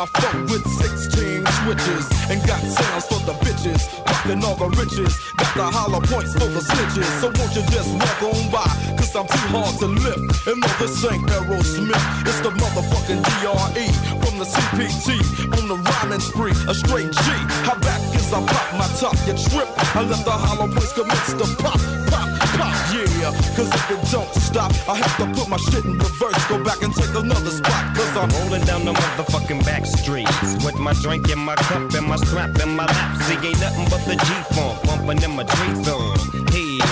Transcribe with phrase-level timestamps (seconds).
[0.00, 2.08] My phone with 16 switches.
[2.32, 3.84] And got sounds for the bitches.
[4.08, 5.12] Rocking all the riches.
[5.36, 7.04] Got the hollow points for the snitches.
[7.20, 8.64] So won't you just walk on by?
[8.96, 10.48] Cause I'm too hard to lift.
[10.48, 12.00] And no, this ain't Aerosmith.
[12.24, 13.86] It's the motherfucking DRE
[14.24, 15.20] from the CPT.
[15.60, 17.26] On the rhyming spree, a straight G.
[17.68, 19.68] How back is I pop my top, you trip.
[19.92, 21.76] I let the hollow points commence to pop,
[22.08, 23.36] pop, pop, yeah.
[23.52, 26.09] Cause if it don't stop, I have to put my shit in reverse.
[28.84, 32.76] Down the motherfucking back streets with my drink in my cup and my strap in
[32.76, 33.22] my lap.
[33.22, 36.16] See, ain't nothing but the G-funk bumping in my G zone.
[36.50, 36.88] Hell,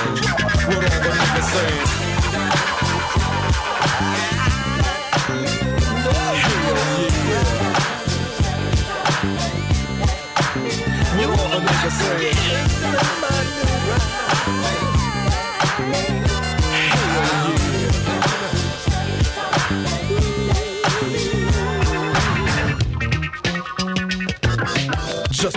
[0.68, 2.07] what all the niggas saying.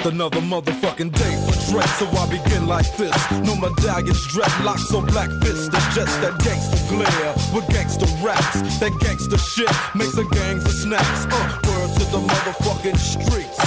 [0.02, 3.14] Just another motherfucking day for Dre, so I begin like this.
[3.46, 5.68] No medallions, dreadlocks, so black fists.
[5.68, 8.80] It's just that gangster glare with gangster raps.
[8.80, 11.28] That gangster shit makes a gang for snaps.
[11.30, 13.60] Uh, word to the motherfucking streets.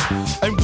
[0.43, 0.57] And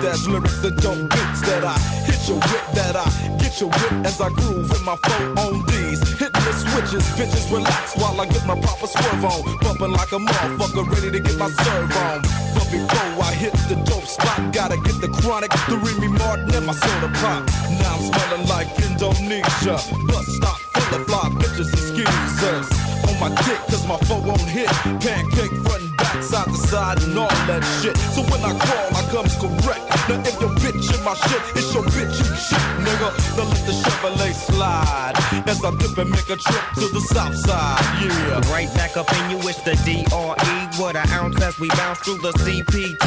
[0.00, 1.76] hot lyrics that don't beats that I
[2.08, 3.04] hit your whip, that I
[3.38, 6.00] get your whip as I groove in my phone on these.
[6.18, 9.58] The switches, bitches relax while I get my proper swerve on.
[9.60, 12.22] Bumping like a motherfucker, ready to get my serve on.
[12.54, 16.66] But before I hit the dope spot, gotta get the chronic, the Remy Martin, and
[16.66, 17.44] my soda pop.
[17.80, 19.76] Now I'm smelling like Indonesia.
[20.08, 22.66] Bus stop full of fly bitches and.
[23.08, 24.68] On my dick, cause my phone won't hit.
[25.04, 27.96] Pancake front side to side, and all that shit.
[27.96, 29.84] So when I crawl, I comes correct.
[30.08, 33.10] Now if your bitch in my shit, it's your bitch you shit, nigga.
[33.36, 35.14] Then let the Chevrolet slide.
[35.46, 38.52] As I dip and make a trip to the south side, yeah.
[38.52, 40.82] Right back up in you, it's the DRE.
[40.82, 43.06] What an ounce as we bounce through the CPT.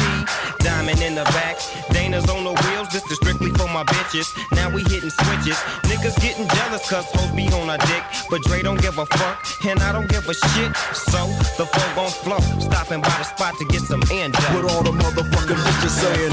[0.58, 1.56] Diamond in the back,
[1.90, 2.88] Dana's on the wheels.
[2.88, 4.28] This is strictly for my bitches.
[4.52, 5.58] Now we hitting switches.
[5.84, 8.04] Niggas getting jealous cause hoes be on a dick.
[8.30, 10.76] But Dre don't give a fuck, and I don't give a shit.
[10.94, 11.26] So
[11.58, 12.40] the flow gon' flow.
[12.60, 14.42] Stopping by the spot to get some end up.
[14.54, 16.32] What all the motherfucking bitches saying?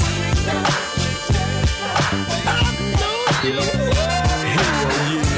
[3.42, 5.32] Hell yeah.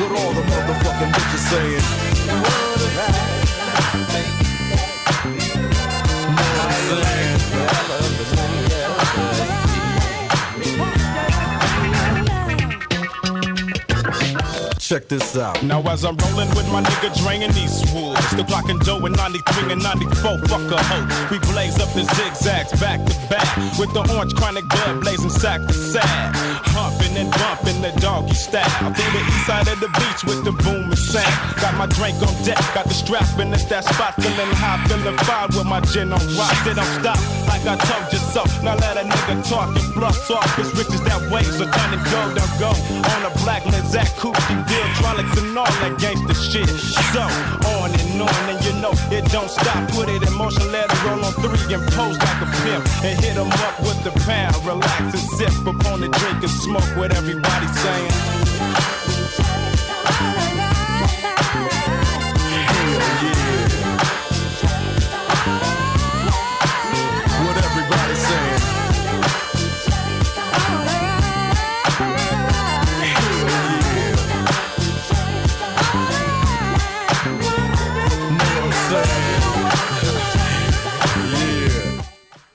[0.00, 2.73] What all the motherfucking bitches saying?
[14.84, 15.62] Check this out.
[15.62, 19.12] Now as I'm rolling with my nigga Dre and Eastwood, the clock and Joe in
[19.12, 21.28] 93 and 94, fuck a hoe.
[21.30, 25.66] We blaze up the zigzags back to back with the orange chronic blood blazing sack
[25.66, 26.36] to sack.
[26.84, 28.68] Humping and bumping the doggy style.
[28.92, 31.32] Through the east side of the beach with the boom and sound.
[31.56, 35.16] Got my drink on deck, got the strap in at that spot, feeling high, feeling
[35.24, 36.52] fine with my gin on rock.
[36.60, 37.16] They don't stop
[37.48, 38.44] like I told you so.
[38.60, 40.44] Now let a nigga talk and fluff off.
[40.60, 42.70] Cause riches that waves so done and go, don't go.
[42.76, 44.36] On a black Lizette coupe,
[44.68, 46.68] deal, tronics and all that gangster shit.
[47.16, 47.24] So,
[47.80, 49.88] on and on, and you know it don't stop.
[49.96, 52.84] Put it in motion, let it roll on three and pose like a pimp.
[53.00, 54.60] And hit hit 'em up with the pound.
[54.68, 58.10] Relax and sip upon the drink and smoke smoke what everybody's saying.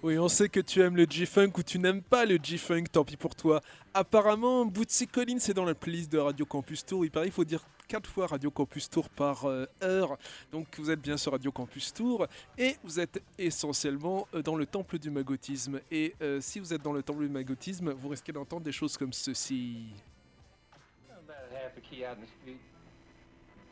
[0.09, 3.03] Oui, on sait que tu aimes le G-Funk ou tu n'aimes pas le G-Funk, tant
[3.03, 3.61] pis pour toi.
[3.93, 7.05] Apparemment, Bootsy Collins est dans la playlist de Radio Campus Tour.
[7.05, 10.17] Il paraît qu'il faut dire 4 fois Radio Campus Tour par euh, heure.
[10.51, 12.25] Donc vous êtes bien sur Radio Campus Tour
[12.57, 15.79] et vous êtes essentiellement euh, dans le temple du magotisme.
[15.91, 18.97] Et euh, si vous êtes dans le temple du magotisme, vous risquez d'entendre des choses
[18.97, 19.93] comme ceci.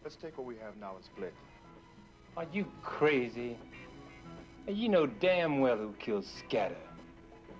[0.03, 1.33] Let's take what we have now and split.
[2.35, 3.57] Are you crazy?
[4.67, 6.75] And you know damn well who killed Scatter.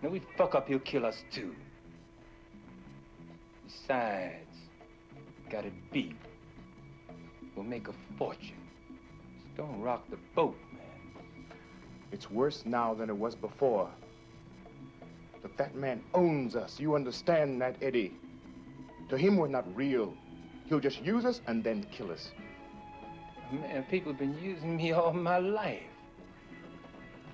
[0.03, 1.55] Now we fuck up, he'll kill us too.
[3.65, 4.57] Besides,
[5.49, 6.17] got it beat.
[7.55, 8.61] We'll make a fortune.
[9.41, 11.55] Just don't rock the boat, man.
[12.11, 13.89] It's worse now than it was before.
[15.41, 16.77] The That man owns us.
[16.79, 18.13] You understand that, Eddie?
[19.09, 20.13] To him, we're not real.
[20.65, 22.31] He'll just use us and then kill us.
[23.51, 25.96] Man, people have been using me all my life.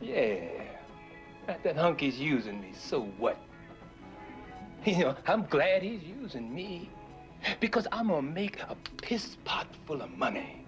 [0.03, 0.41] Yeah.
[1.47, 3.37] That, that hunky's using me, so what?
[4.85, 6.89] You know, I'm glad he's using me.
[7.61, 10.65] Because I'm gonna make a piss pot full of money.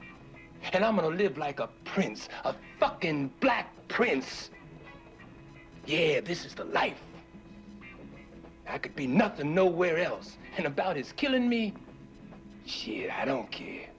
[0.72, 4.52] And I'm gonna live like a prince, a fucking black prince.
[5.86, 7.02] Yeah, this is the life.
[8.70, 10.38] I could be nothing nowhere else.
[10.56, 11.74] And about his killing me,
[12.66, 13.90] shit, I don't care.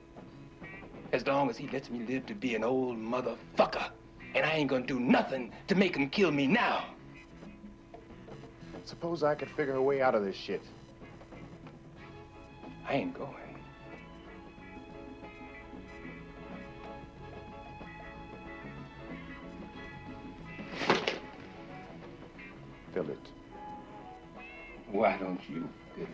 [1.13, 3.91] As long as he lets me live to be an old motherfucker.
[4.37, 6.85] And I ain't gonna do nothing to make him kill me now.
[8.85, 10.61] Suppose I could figure a way out of this shit.
[12.87, 13.33] I ain't going.
[22.93, 23.19] Fill it.
[24.91, 26.11] Why don't you fill it?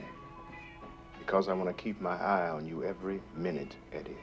[1.19, 4.17] Because I want to keep my eye on you every minute, Eddie.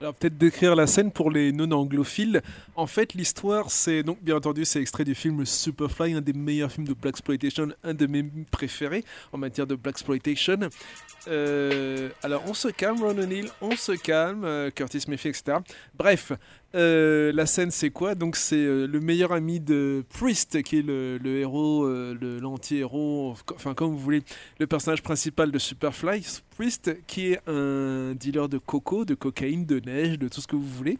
[0.00, 2.40] Alors peut-être décrire la scène pour les non-anglophiles.
[2.76, 6.70] En fait, l'histoire, c'est donc bien entendu, c'est extrait du film Superfly, un des meilleurs
[6.70, 10.60] films de black exploitation, un de mes préférés en matière de black exploitation.
[11.26, 15.58] Euh, alors on se calme, Ron O'Neill, on se calme, euh, Curtis Mayfield, etc.
[15.94, 16.32] Bref,
[16.74, 18.14] euh, la scène c'est quoi?
[18.14, 23.74] Donc c'est euh, le meilleur ami de Priest, qui est le, héros, euh, l'anti-héros, enfin
[23.74, 24.22] comme vous voulez,
[24.58, 26.22] le personnage principal de Superfly,
[26.56, 30.56] Priest, qui est un dealer de coco, de cocaïne, de neige, de tout ce que
[30.56, 30.98] vous voulez.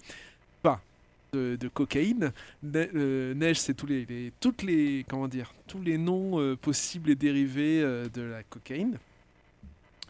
[0.65, 0.81] Enfin,
[1.33, 2.33] de, cocaïne.
[2.63, 7.11] Ne- euh, neige, c'est tous les, les- toutes les, comment dire, tous les noms possibles
[7.11, 8.97] et dérivés de la cocaïne.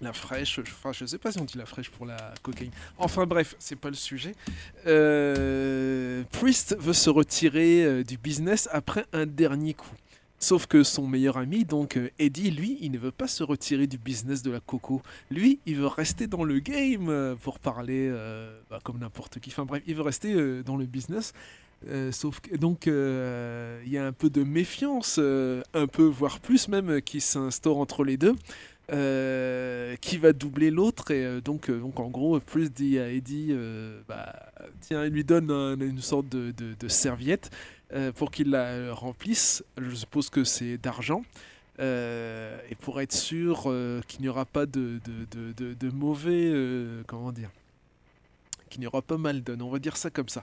[0.01, 2.71] La fraîche, je- enfin je sais pas si on dit la fraîche pour la cocaïne.
[2.99, 4.35] Enfin bref, c'est pas le sujet.
[4.87, 9.91] Euh, Priest veut se retirer euh, du business après un dernier coup.
[10.41, 13.89] Sauf que son meilleur ami, donc euh, Eddie, lui, il ne veut pas se retirer
[13.89, 15.03] du business de la coco.
[15.33, 18.09] Lui, il veut rester dans le game pour parler
[18.71, 19.51] bah, comme n'importe qui.
[19.51, 21.33] Enfin bref, il veut rester dans le business.
[22.13, 27.03] Sauf que donc il y a un peu de méfiance, un peu voire plus même,
[27.03, 28.37] qui s'instaure entre les deux.
[28.91, 33.11] Euh, qui va doubler l'autre et euh, donc, euh, donc en gros plus dit à
[33.11, 33.55] Eddie
[34.09, 34.35] bah,
[34.81, 37.51] tiens il lui donne un- une sorte de, de- serviette
[38.17, 39.65] pour qu'il la remplisse.
[39.81, 41.23] Je suppose que c'est d'argent.
[41.81, 43.73] Et pour être sûr
[44.09, 46.53] qu'il n'y aura pas de, de, mauvais
[47.07, 47.51] comment dire
[48.69, 50.43] qu'il n'y aura pas mal donne, on va dire ça comme ça.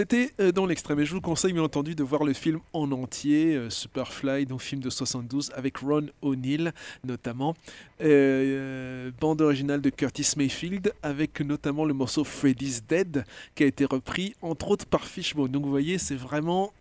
[0.00, 2.90] C'était euh, dans l'extrême, et je vous conseille bien entendu de voir le film en
[2.90, 6.72] entier, euh, Superfly, donc film de 72, avec Ron O'Neill
[7.04, 7.54] notamment,
[8.00, 13.84] Euh, bande originale de Curtis Mayfield, avec notamment le morceau Freddy's Dead, qui a été
[13.84, 15.50] repris entre autres par Fishbone.
[15.50, 16.72] Donc vous voyez, c'est vraiment...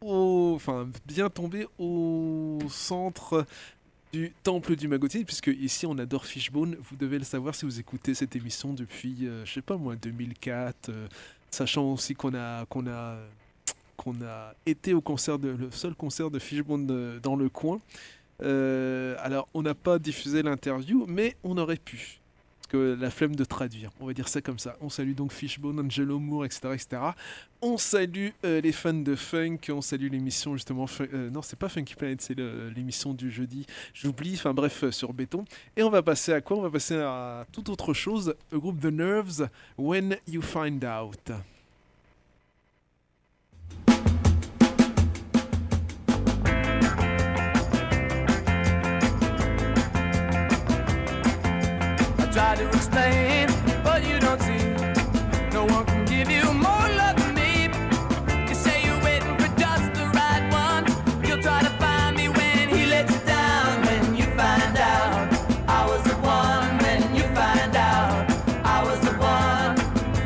[0.00, 0.60] au-
[1.06, 3.44] bien tombé au centre
[4.12, 6.76] du temple du Magotine, puisque ici on adore Fishbone.
[6.90, 9.96] Vous devez le savoir si vous écoutez cette émission depuis, euh, je sais pas moi,
[9.96, 11.08] 2004, euh,
[11.50, 13.18] sachant aussi qu'on a, a,
[14.26, 17.80] a été au concert le seul concert de Fishbone de- dans le coin.
[18.42, 22.18] Euh, alors, on n'a pas diffusé l'interview, mais on aurait pu.
[22.72, 24.76] La flemme de traduire, on va dire ça comme ça.
[24.80, 26.60] On salue donc Fishbone, Angelo Moore, etc.
[26.72, 27.02] etc.
[27.60, 30.86] On salue euh, les fans de funk, on salue l'émission justement.
[31.00, 32.36] Euh, non, c'est pas Funky Planet, c'est
[32.74, 33.66] l'émission du jeudi.
[33.94, 35.44] J'oublie, enfin bref, euh, sur béton.
[35.76, 36.56] Et on va passer à quoi?
[36.56, 38.34] On va passer à toute autre chose.
[38.50, 41.32] Le groupe The Nerves, When You Find Out.
[52.92, 53.48] Explain,
[53.82, 54.68] but you don't see.
[55.52, 57.68] No one can give you more love than me.
[58.48, 60.84] You say you're waiting for just the right one.
[61.26, 63.82] You'll try to find me when he lets you down.
[63.86, 65.32] When you find out
[65.68, 66.78] I was the one.
[66.84, 68.30] When you find out
[68.64, 69.74] I was the one.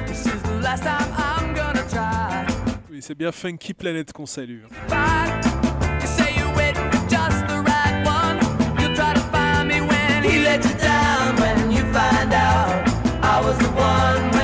[0.07, 2.47] This is the last time I'm gonna try.
[2.91, 4.63] Oui, c'est bien Funky Planet qu'on salue.
[4.65, 4.71] hein.
[4.89, 6.01] Fine.
[6.01, 8.39] You say you're waiting for just the right one.
[8.81, 11.37] You'll try to find me when he let you down.
[12.26, 12.88] Find out
[13.23, 14.36] I was the one.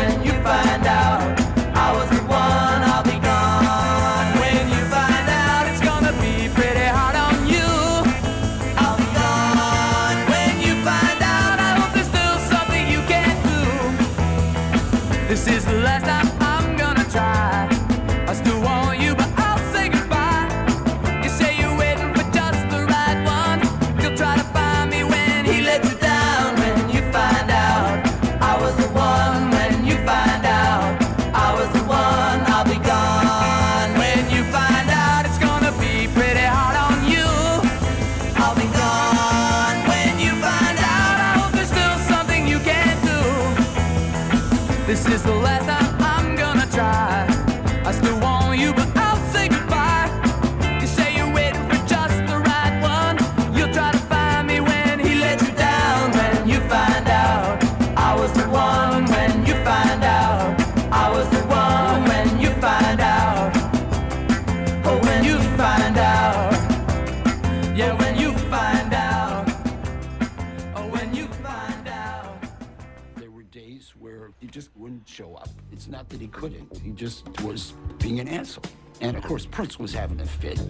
[76.43, 78.65] Couldn't, he just was being an asshole.
[79.01, 80.61] And of course, Prince was having a fit.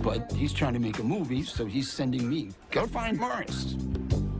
[0.00, 3.74] But he's trying to make a movie, so he's sending me, go find Morris.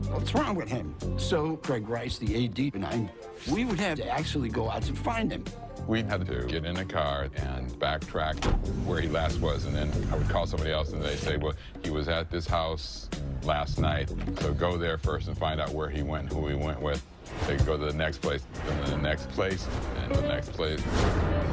[0.09, 0.95] What's wrong with him?
[1.17, 3.09] So Craig Rice, the AD, and I,
[3.51, 5.43] we would have to actually go out to find him.
[5.85, 8.41] We had to get in a car and backtrack
[8.85, 11.55] where he last was, and then I would call somebody else, and they'd say, well,
[11.83, 13.09] he was at this house
[13.43, 16.81] last night, so go there first and find out where he went, who he went
[16.81, 17.03] with.
[17.47, 19.67] They go to the next place, and then the next place,
[19.97, 20.81] and the next place.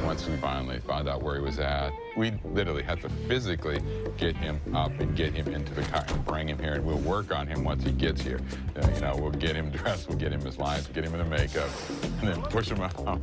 [0.04, 3.81] Once we finally found out where he was at, we literally had to physically
[4.16, 6.99] get him up and get him into the car and bring him here, and we'll
[6.99, 8.40] work on him once he gets here.
[8.76, 11.19] Uh, you know, we'll get him dressed, we'll get him his lines, we'll get him
[11.19, 11.71] in the makeup,
[12.21, 13.21] and then push him out.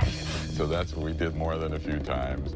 [0.52, 2.54] so that's what we did more than a few times.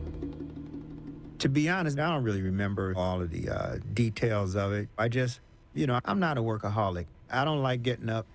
[1.38, 4.88] To be honest, I don't really remember all of the uh, details of it.
[4.96, 5.40] I just,
[5.74, 7.06] you know, I'm not a workaholic.
[7.30, 8.26] I don't like getting up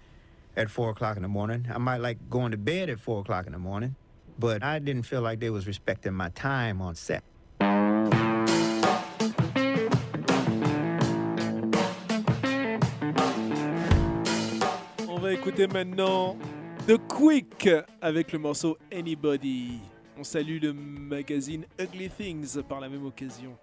[0.56, 1.68] at four o'clock in the morning.
[1.74, 3.96] I might like going to bed at four o'clock in the morning,
[4.38, 7.24] but I didn't feel like they was respecting my time on set.
[15.08, 16.38] On va écouter maintenant
[16.88, 17.70] The Quick
[18.02, 19.80] avec le morceau Anybody.
[20.18, 23.58] On salue le magazine Ugly Things par la même occasion.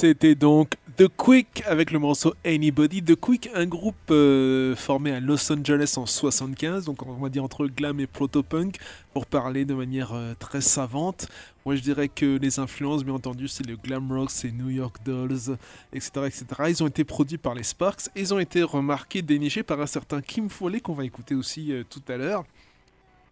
[0.00, 3.02] C'était donc The Quick avec le morceau Anybody.
[3.02, 7.44] The Quick, un groupe euh, formé à Los Angeles en 75, donc on va dire
[7.44, 8.78] entre glam et proto-punk,
[9.12, 11.28] pour parler de manière euh, très savante.
[11.66, 14.96] Moi je dirais que les influences, bien entendu, c'est le glam rock, c'est New York
[15.04, 15.58] Dolls,
[15.92, 16.44] etc., etc.
[16.70, 19.86] Ils ont été produits par les Sparks, et ils ont été remarqués, dénichés par un
[19.86, 22.44] certain Kim Foley qu'on va écouter aussi euh, tout à l'heure.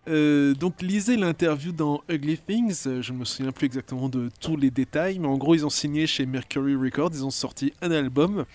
[0.09, 4.57] Euh, donc lisez l'interview dans Ugly Things, euh, je me souviens plus exactement de tous
[4.57, 7.91] les détails, mais en gros ils ont signé chez Mercury Records, ils ont sorti un
[7.91, 8.47] album.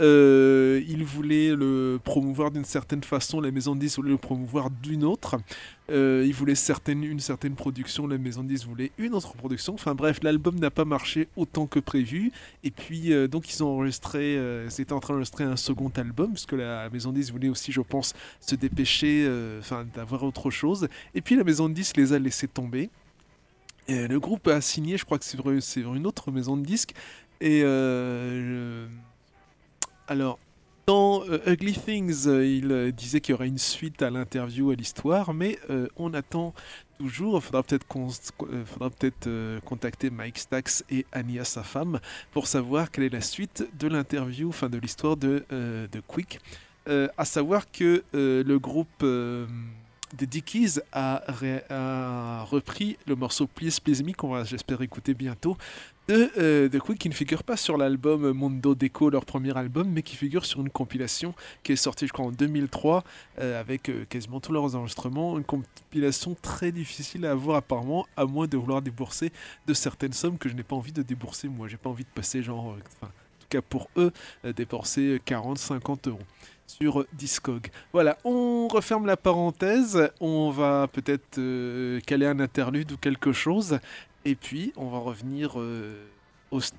[0.00, 4.70] Euh, ils voulaient le promouvoir d'une certaine façon, la maison de 10 voulait le promouvoir
[4.70, 5.36] d'une autre.
[5.90, 6.54] Euh, ils voulaient
[6.88, 9.74] une certaine production, la maison de 10 voulait une autre production.
[9.74, 12.32] Enfin bref, l'album n'a pas marché autant que prévu.
[12.62, 15.90] Et puis euh, donc ils ont enregistré, euh, ils étaient en train d'enregistrer un second
[15.96, 19.86] album, parce que la maison de 10 voulait aussi, je pense, se dépêcher, euh, enfin
[19.94, 20.88] d'avoir autre chose.
[21.14, 22.88] Et puis la maison de 10 les a laissés tomber.
[23.86, 25.24] Le groupe a signé, je crois que
[25.60, 26.94] c'est une autre maison de disques.
[27.40, 28.86] Et euh,
[30.08, 30.38] alors,
[30.86, 34.70] dans euh, Ugly Things, euh, il euh, disait qu'il y aurait une suite à l'interview,
[34.70, 35.58] à l'histoire, mais
[35.96, 36.54] on attend
[36.98, 37.36] toujours.
[37.36, 42.00] Il faudra peut-être contacter Mike Stax et Ania, sa femme,
[42.32, 46.40] pour savoir quelle est la suite de l'interview, enfin de l'histoire de, de Quick.
[46.86, 49.04] À savoir que le groupe
[50.14, 51.22] des Dickies a,
[51.70, 55.56] a repris le morceau Please Please Me, qu'on va, j'espère, écouter bientôt,
[56.08, 60.16] de, euh, qui ne figure pas sur l'album Mondo Deco, leur premier album, mais qui
[60.16, 63.04] figure sur une compilation qui est sortie, je crois, en 2003,
[63.38, 65.38] euh, avec euh, quasiment tous leurs enregistrements.
[65.38, 69.32] Une compilation très difficile à avoir, apparemment, à moins de vouloir débourser
[69.66, 71.68] de certaines sommes que je n'ai pas envie de débourser, moi.
[71.68, 74.12] J'ai pas envie de passer, genre, en tout cas pour eux,
[74.44, 76.18] euh, dépenser 40, 50 euros
[76.66, 77.68] sur Discog.
[77.92, 81.38] Voilà, on referme la parenthèse, on va peut-être
[82.06, 83.78] caler un interlude ou quelque chose,
[84.24, 86.06] et puis on va revenir euh,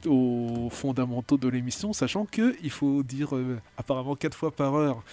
[0.05, 5.03] aux, fondamentaux de l'émission, sachant que il faut dire euh, apparemment quatre fois par heure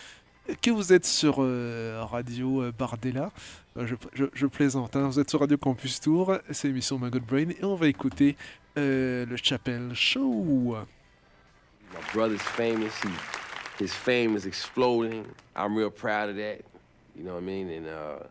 [0.61, 3.31] que vous êtes sur euh, Radio Bardella.
[3.77, 7.65] Je, plaisante, hein, vous êtes sur Radio Campus Tour, c'est l'émission My God Brain, et
[7.65, 8.37] on va écouter
[8.77, 10.77] le Chapel Show.
[11.93, 12.93] My brother's famous.
[13.79, 15.25] His fame is exploding.
[15.57, 16.63] I'm real proud of that.
[17.17, 17.69] You know what I mean?
[17.71, 18.25] And uh,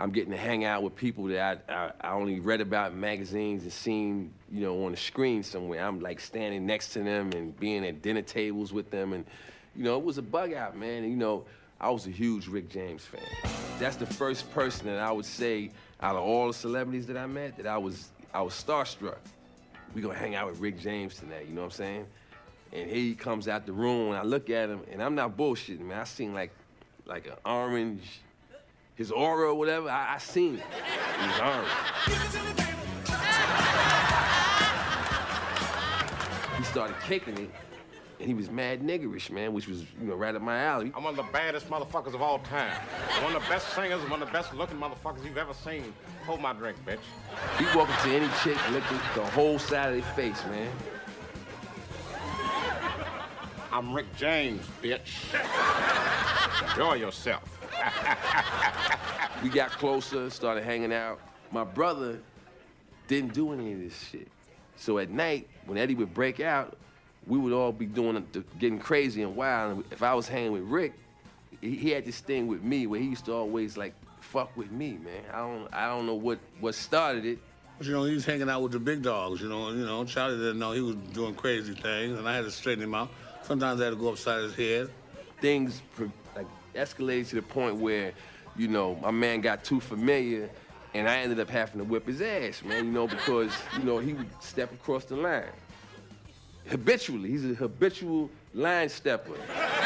[0.00, 3.00] I'm getting to hang out with people that I, I, I only read about in
[3.00, 5.86] magazines and seen, you know, on the screen somewhere.
[5.86, 9.12] I'm like standing next to them and being at dinner tables with them.
[9.12, 9.26] And,
[9.76, 11.02] you know, it was a bug out, man.
[11.02, 11.44] And, you know,
[11.78, 13.20] I was a huge Rick James fan.
[13.78, 17.26] That's the first person that I would say out of all the celebrities that I
[17.26, 19.18] met that I was I was starstruck.
[19.94, 22.06] We gonna hang out with Rick James tonight, you know what I'm saying?
[22.72, 25.80] And he comes out the room, and I look at him, and I'm not bullshitting,
[25.80, 25.98] man.
[25.98, 26.52] I seen like,
[27.06, 28.20] like an orange,
[29.00, 29.88] his aura or whatever.
[29.88, 30.62] I, I seen it.
[31.20, 31.68] He was orange.
[36.58, 37.50] He started kicking it,
[38.18, 40.92] and he was mad niggerish, man, which was, you know, right up my alley.
[40.94, 42.76] I'm one of the baddest motherfuckers of all time.
[43.22, 45.94] One of the best singers, one of the best looking motherfuckers you've ever seen.
[46.26, 46.98] Hold my drink, bitch.
[47.58, 50.70] He walk up to any chick, lick the, the whole side of their face, man.
[53.72, 55.24] I'm Rick James, bitch.
[56.68, 57.56] Enjoy yourself.
[59.42, 61.20] we got closer, started hanging out.
[61.50, 62.20] My brother
[63.08, 64.28] didn't do any of this shit.
[64.76, 66.76] So at night, when Eddie would break out,
[67.26, 69.76] we would all be doing uh, getting crazy and wild.
[69.76, 70.94] And if I was hanging with Rick,
[71.60, 74.70] he, he had this thing with me where he used to always like fuck with
[74.70, 75.22] me, man.
[75.32, 77.38] I don't I don't know what what started it.
[77.78, 79.70] But, you know, he was hanging out with the big dogs, you know.
[79.70, 82.84] You know, Charlie didn't know he was doing crazy things, and I had to straighten
[82.84, 83.08] him out.
[83.42, 84.90] Sometimes I had to go upside his head.
[85.40, 85.80] Things
[86.36, 88.12] like escalated to the point where,
[88.60, 90.50] you know, my man got too familiar,
[90.92, 92.84] and I ended up having to whip his ass, man.
[92.84, 95.44] You know, because you know he would step across the line
[96.68, 97.30] habitually.
[97.30, 99.34] He's a habitual line stepper.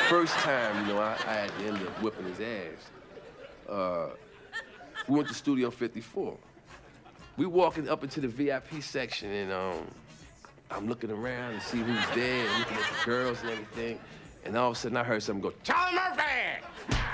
[0.08, 3.70] First time, you know, I, I had to end up whipping his ass.
[3.70, 4.08] Uh,
[5.06, 6.36] we went to Studio 54.
[7.36, 9.86] We walking up into the VIP section, and um,
[10.68, 14.00] I'm looking around to see who's there, and looking at the girls and everything.
[14.44, 17.04] And all of a sudden, I heard something go, Charlie Murphy!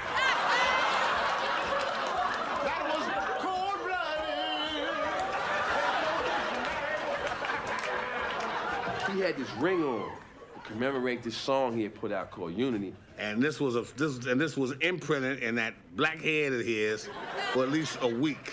[9.15, 10.09] He had this ring on
[10.55, 12.95] to commemorate this song he had put out called Unity.
[13.19, 17.09] And this was a this and this was imprinted in that black head of his
[17.53, 18.53] for at least a week.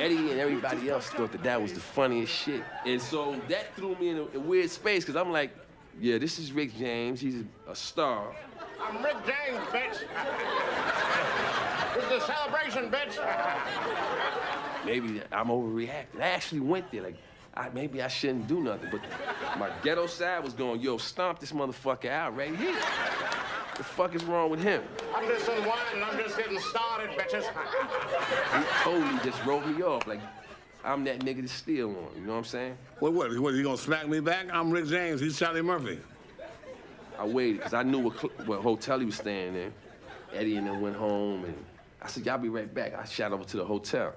[0.00, 2.62] Eddie and everybody else thought that that was the funniest shit.
[2.86, 5.52] And so that threw me in a, a weird space because I'm like,
[6.00, 7.20] yeah, this is Rick James.
[7.20, 8.34] He's a, a star.
[8.80, 10.00] I'm Rick James, bitch.
[11.94, 14.58] This is a celebration, bitch.
[14.84, 16.20] Maybe I'm overreacting.
[16.20, 17.16] I actually went there like,
[17.54, 18.88] I, maybe I shouldn't do nothing.
[18.90, 19.00] But
[19.58, 22.74] my ghetto side was going, yo, stomp this motherfucker out right here.
[23.76, 24.82] The fuck is wrong with him?
[25.14, 26.02] I'm just unwinding.
[26.02, 27.44] I'm just getting started, bitches.
[27.44, 30.06] He totally just wrote me off.
[30.06, 30.20] Like,
[30.84, 32.08] I'm that nigga to steal on.
[32.16, 32.76] You know what I'm saying?
[32.98, 34.46] What, what, what, you gonna smack me back?
[34.52, 35.98] I'm Rick James, he's Charlie Murphy.
[37.18, 39.72] I waited because I knew what, cl- what hotel he was staying in.
[40.34, 41.54] Eddie and then went home, and
[42.00, 42.98] I said, y'all be right back.
[42.98, 44.14] I shot over to the hotel.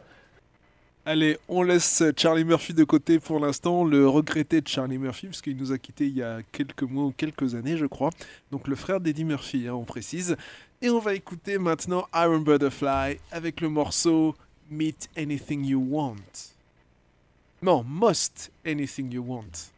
[1.07, 5.39] Allez, on laisse Charlie Murphy de côté pour l'instant, le regretté de Charlie Murphy, parce
[5.39, 8.09] qu'il nous a quittés il y a quelques mois ou quelques années, je crois.
[8.51, 10.35] Donc le frère d'Eddie Murphy, hein, on précise.
[10.81, 14.35] Et on va écouter maintenant Iron Butterfly avec le morceau
[14.71, 16.15] Meet Anything You Want.
[17.61, 19.71] Non, Most Anything You Want.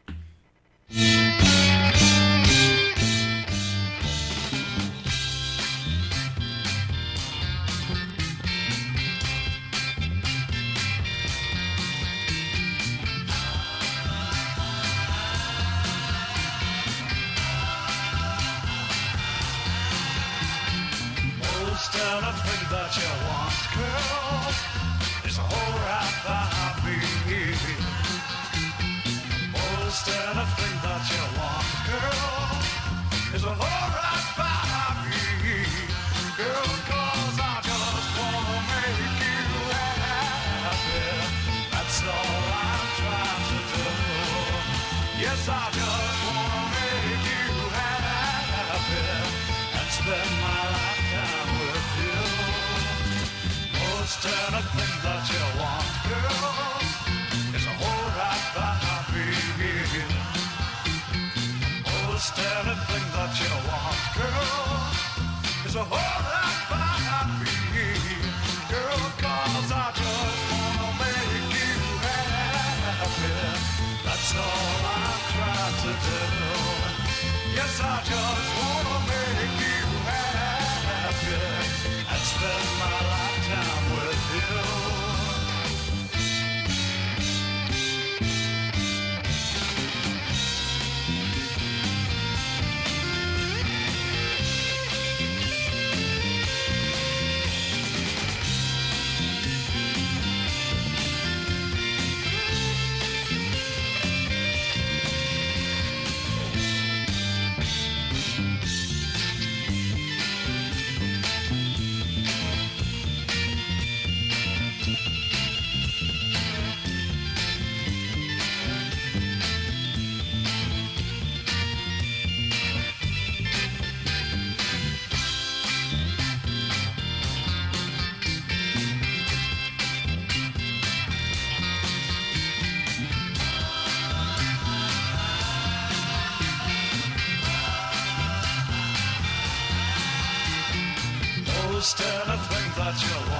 [141.88, 143.37] Most anything that you want,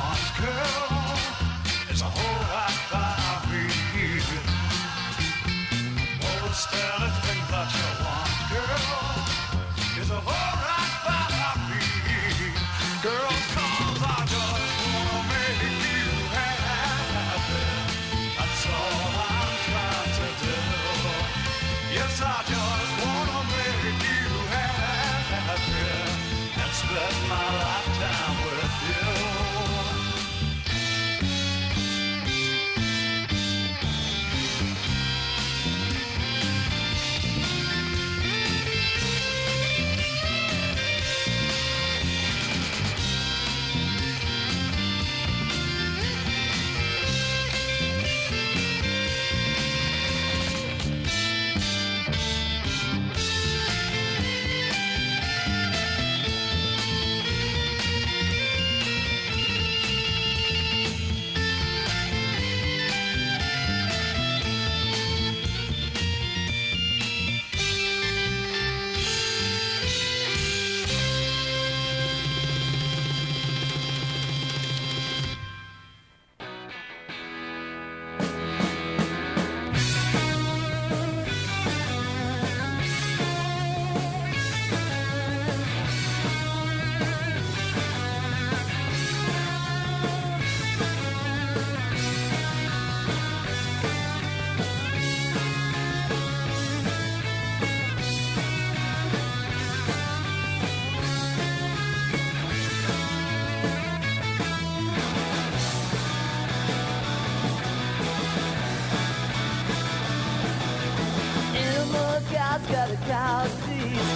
[112.58, 114.08] just got the crowd sees.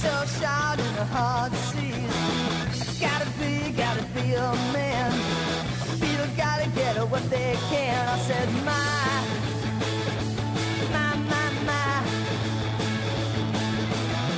[0.00, 3.00] So shout in the hard seas.
[3.00, 5.12] Gotta be, gotta be a man.
[6.00, 8.08] People gotta get what they can.
[8.08, 9.22] I said, my,
[10.94, 12.02] my, my, my.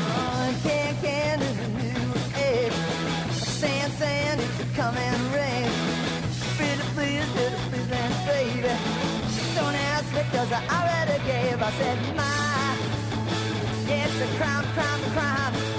[0.09, 2.73] Oh, and can, can in the new age.
[3.61, 5.71] Sand, sand, it's a coming rain.
[6.57, 8.75] Pretty please, pretty please, and baby.
[9.55, 11.63] Don't ask me, cause I already gave.
[11.63, 12.58] I said, my.
[13.91, 15.78] It's a crime, crime, crime.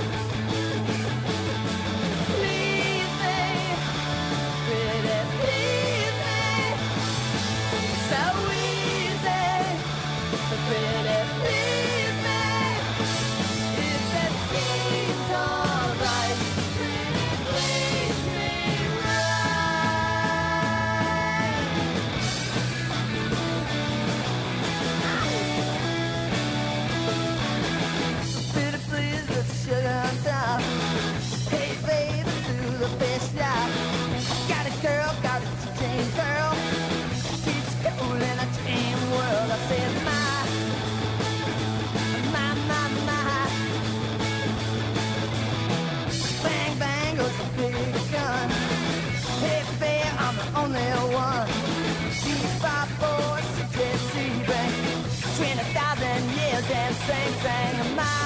[57.09, 58.18] sang, sang my.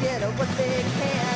[0.00, 1.35] get what they can.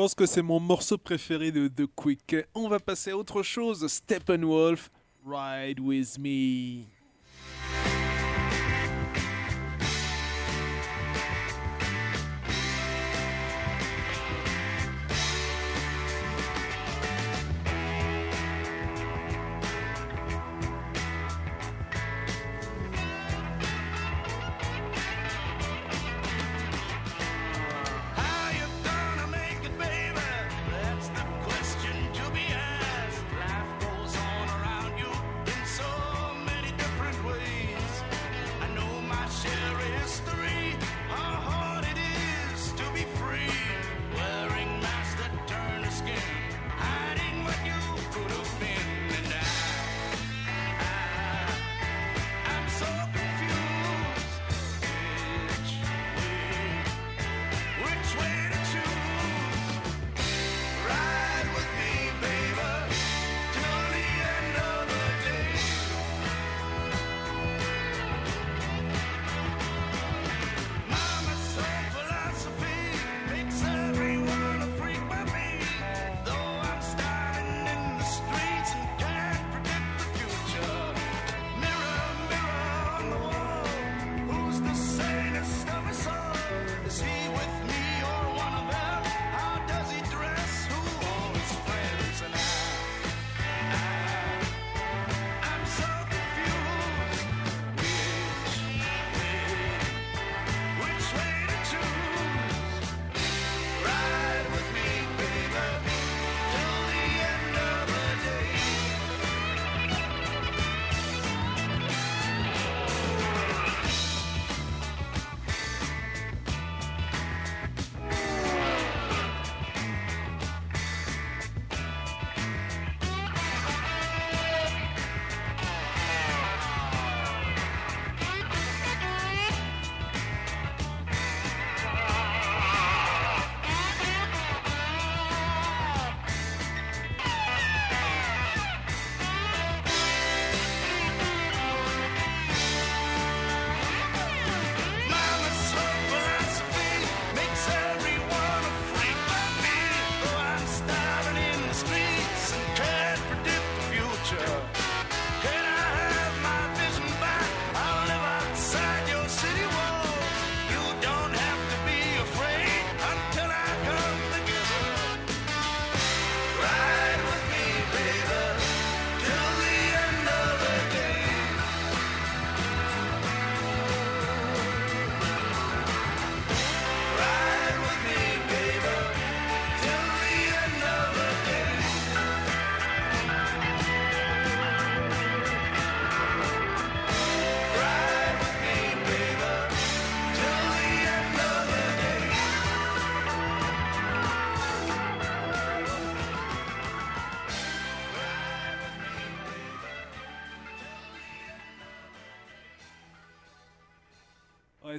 [0.00, 2.34] Je pense que c'est mon morceau préféré de The Quick.
[2.54, 3.86] On va passer à autre chose.
[3.86, 4.90] Steppenwolf,
[5.26, 6.86] Ride With Me.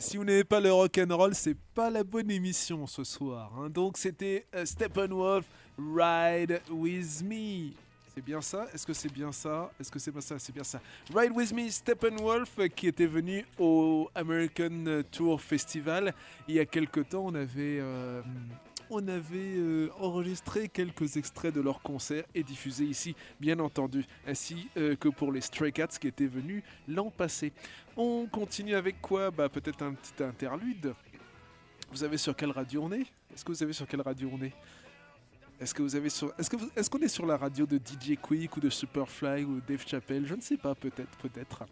[0.01, 3.51] Si vous n'aimez pas le rock'n'roll, c'est pas la bonne émission ce soir.
[3.57, 3.69] hein.
[3.69, 5.45] Donc c'était euh, Steppenwolf,
[5.77, 7.71] Ride With Me.
[8.13, 8.67] C'est bien ça?
[8.73, 9.71] Est-ce que c'est bien ça?
[9.79, 10.37] Est-ce que c'est pas ça?
[10.37, 10.81] C'est bien ça.
[11.15, 16.13] Ride With Me, Steppenwolf, euh, qui était venu au American Tour Festival.
[16.47, 18.21] Il y a quelques temps, on avait, euh,
[18.89, 24.67] on avait euh, enregistré quelques extraits de leur concert et diffusé ici, bien entendu, ainsi
[24.75, 27.53] euh, que pour les Stray Cats qui étaient venus l'an passé.
[27.97, 30.93] On continue avec quoi Bah peut-être un petit interlude.
[31.89, 34.41] Vous savez sur quelle radio on est Est-ce que vous savez sur quelle radio on
[34.43, 34.53] est
[35.59, 37.77] Est-ce que vous avez sur Est-ce que vous- est-ce qu'on est sur la radio de
[37.77, 40.25] DJ Quick ou de Superfly ou Dave Chappelle?
[40.25, 41.63] Je ne sais pas, peut-être, peut-être.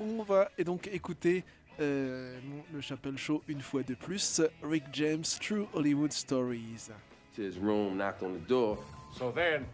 [0.00, 1.44] On va et donc écouter
[1.78, 2.38] euh,
[2.72, 4.42] le Chappelle Show une fois de plus.
[4.62, 6.88] Rick James, True Hollywood Stories.
[7.36, 8.76] To his room, knocked on the door.
[9.16, 9.64] So then,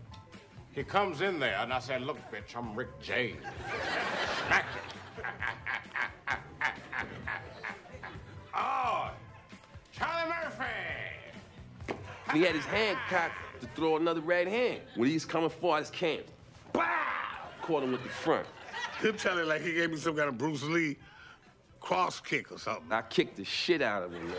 [0.77, 3.41] he comes in there, and I said, Look, bitch, I'm Rick James.
[4.47, 4.96] Smacked him.
[8.55, 9.11] oh,
[9.93, 10.65] Charlie Murphy!
[12.33, 14.83] He had his hand cocked to throw another right hand.
[14.95, 16.27] When he's coming for his camp,
[16.73, 16.85] bow!
[17.63, 18.47] Caught him with the front.
[19.01, 20.97] Him Charlie like he gave me some kind of Bruce Lee
[21.81, 22.93] cross kick or something.
[22.93, 24.37] I kicked the shit out of him, man.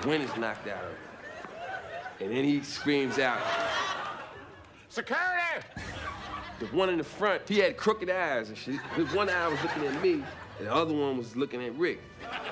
[0.00, 0.98] The wind is knocked out of him.
[2.22, 3.42] And then he screams out,
[4.88, 5.66] Security!
[6.60, 8.78] The one in the front, he had crooked eyes and shit.
[8.94, 10.12] His one eye was looking at me,
[10.58, 11.98] and the other one was looking at Rick.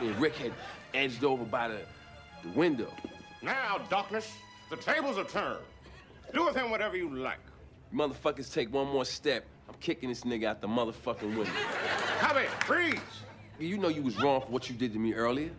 [0.00, 0.52] And Rick had
[0.92, 1.78] edged over by the,
[2.42, 2.92] the window.
[3.42, 4.32] Now, darkness,
[4.70, 5.60] the tables are turned.
[6.34, 7.38] Do with him whatever you like.
[7.94, 9.44] Motherfuckers take one more step.
[9.68, 11.52] I'm kicking this nigga out the motherfucking window.
[12.18, 12.98] Come here, freeze!
[13.60, 15.50] You know you was wrong for what you did to me earlier.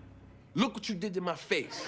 [0.53, 1.85] Look what you did to my face.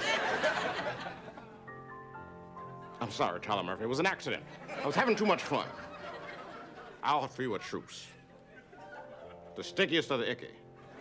[3.03, 3.83] I'm sorry, Charlie Murphy.
[3.83, 4.43] It was an accident.
[4.81, 5.67] I was having too much fun.
[7.03, 8.07] I'll offer you a truce.
[9.57, 10.47] The stickiest of the icky.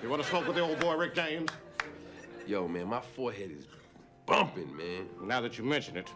[0.03, 1.48] You want to smoke with the old boy Rick James?
[2.44, 3.66] Yo, man, my forehead is
[4.26, 5.07] bumping, man.
[5.22, 6.11] Now that you mention it,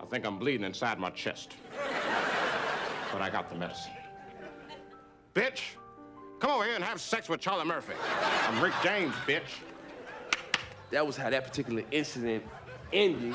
[0.00, 1.56] I think I'm bleeding inside my chest.
[3.12, 3.90] but I got the medicine.
[5.34, 5.62] Bitch,
[6.38, 7.94] come over here and have sex with Charlie Murphy.
[8.46, 9.62] I'm Rick James, bitch.
[10.92, 12.44] That was how that particular incident
[12.92, 13.34] ended.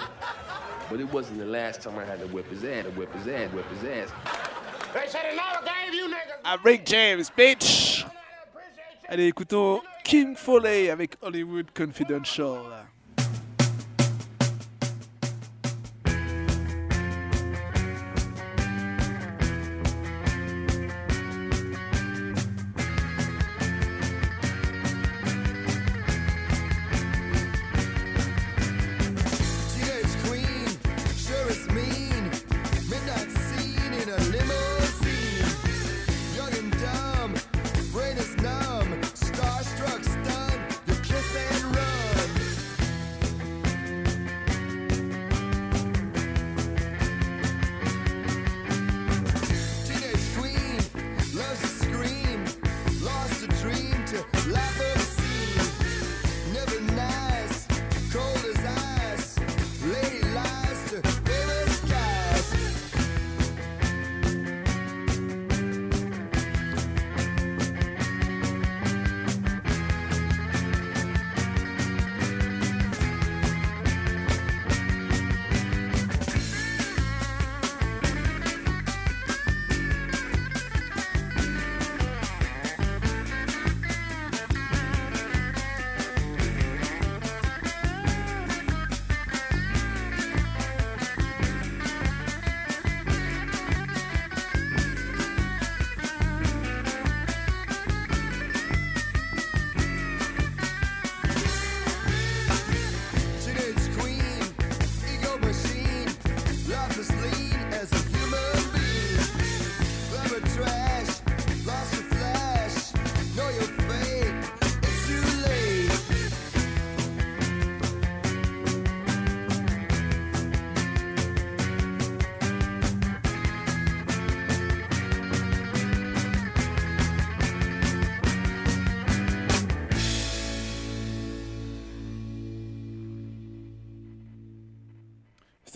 [0.89, 3.27] But it wasn't the last time I had to whip his ass, to whip his
[3.27, 4.09] ass, whip his ass.
[4.93, 6.41] They said another gave you niggas.
[6.43, 8.05] À Rick James, bitch
[9.09, 12.57] Allez, écoutons Kim Foley avec Hollywood Confidential.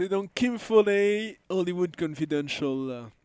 [0.01, 2.89] C'est donc Kim Foley, Hollywood Confidential.
[2.89, 3.20] Uh,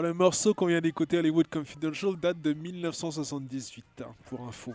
[0.00, 4.72] Alors le morceau qu'on vient d'écouter, Hollywood Confidential, date de 1978, hein, pour info.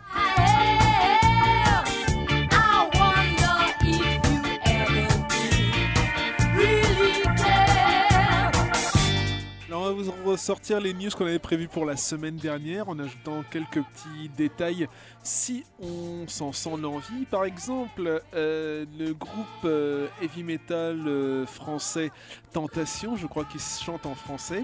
[9.67, 12.99] Alors on va vous ressortir les news qu'on avait prévues pour la semaine dernière en
[12.99, 14.87] ajoutant quelques petits détails
[15.23, 17.25] si on s'en sent l'envie.
[17.31, 22.11] Par exemple, euh, le groupe euh, heavy metal euh, français
[22.53, 24.63] Tentation, je crois qu'ils chantent en français,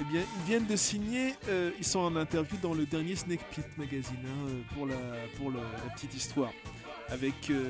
[0.00, 3.44] eh bien, ils viennent de signer, euh, ils sont en interview dans le dernier Snake
[3.50, 4.96] Pit magazine hein, pour, la,
[5.94, 6.52] petite histoire
[7.08, 7.64] avec euh,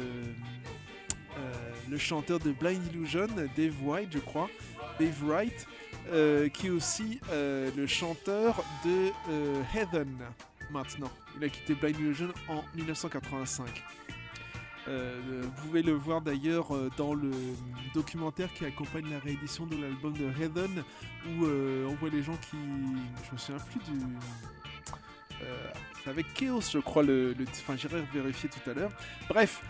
[1.36, 1.52] euh,
[1.88, 4.48] le chanteur de Blind Illusion, Dave White, je crois,
[4.98, 5.66] Dave Wright,
[6.52, 9.10] qui est aussi le chanteur de
[9.74, 10.16] Heaven
[10.70, 11.10] maintenant.
[11.36, 13.66] Il a quitté Blind Illusion en 1985.
[14.88, 17.30] Euh, vous pouvez le voir d'ailleurs euh, dans le
[17.94, 20.84] documentaire qui accompagne la réédition de l'album de Heaven
[21.28, 22.56] où euh, on voit les gens qui.
[23.26, 24.00] Je me souviens plus du.
[26.02, 28.92] C'est avec Chaos, je crois, le, le- enfin j'irai vérifier tout à l'heure.
[29.28, 29.60] Bref,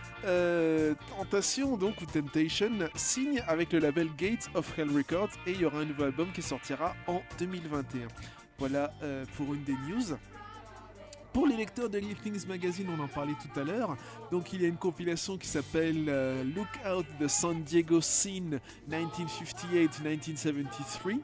[1.17, 5.65] Tentation, donc, ou Temptation, signe avec le label Gates of Hell Records et il y
[5.65, 8.07] aura un nouveau album qui sortira en 2021.
[8.59, 8.93] Voilà
[9.35, 10.15] pour une des news.
[11.37, 13.95] Pour les lecteurs de Things Magazine, on en parlait tout à l'heure.
[14.31, 18.59] Donc il y a une compilation qui s'appelle euh, Look Out the San Diego Scene
[18.89, 21.19] 1958-1973.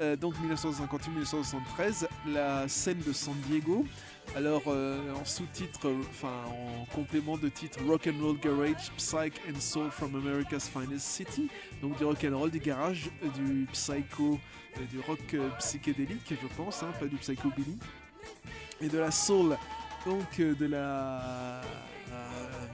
[0.00, 3.84] Euh, donc 1958-1973, la scène de San Diego.
[4.36, 9.58] Alors euh, en sous-titre, enfin en complément de titre Rock and Roll Garage, Psych and
[9.58, 11.48] Soul from America's Finest City.
[11.82, 14.38] Donc du rock and roll, du garage, euh, du psycho,
[14.92, 17.76] du rock psychédélique, je pense, hein, pas du psychobilly
[18.84, 19.56] et de la soul,
[20.04, 22.66] donc euh, de la euh,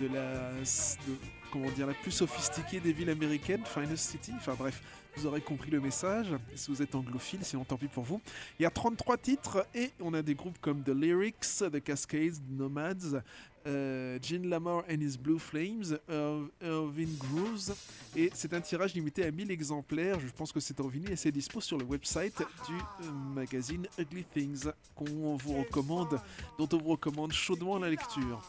[0.00, 1.16] de la de-
[1.52, 4.32] comment dire la plus sophistiquée des villes américaines, Finest City.
[4.36, 4.80] Enfin bref,
[5.16, 6.28] vous aurez compris le message.
[6.54, 8.20] Si vous êtes anglophile, sinon tant pis pour vous.
[8.58, 11.40] Il y a 33 titres et on a des groupes comme The Lyrics,
[11.72, 13.20] The Cascades, Nomads.
[13.66, 17.74] Euh, Gene Lamar and his Blue Flames, Ir- Irving Grooves,
[18.16, 20.18] et c'est un tirage limité à 1000 exemplaires.
[20.20, 22.38] Je pense que c'est en vinyle et c'est dispo sur le website
[22.68, 22.74] du
[23.06, 26.20] euh, magazine Ugly Things, qu'on vous recommande,
[26.58, 28.40] dont on vous recommande chaudement la lecture.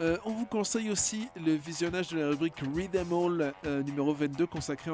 [0.00, 4.14] Euh, on vous conseille aussi le visionnage de la rubrique Read 'em All euh, numéro
[4.14, 4.90] 22 consacré,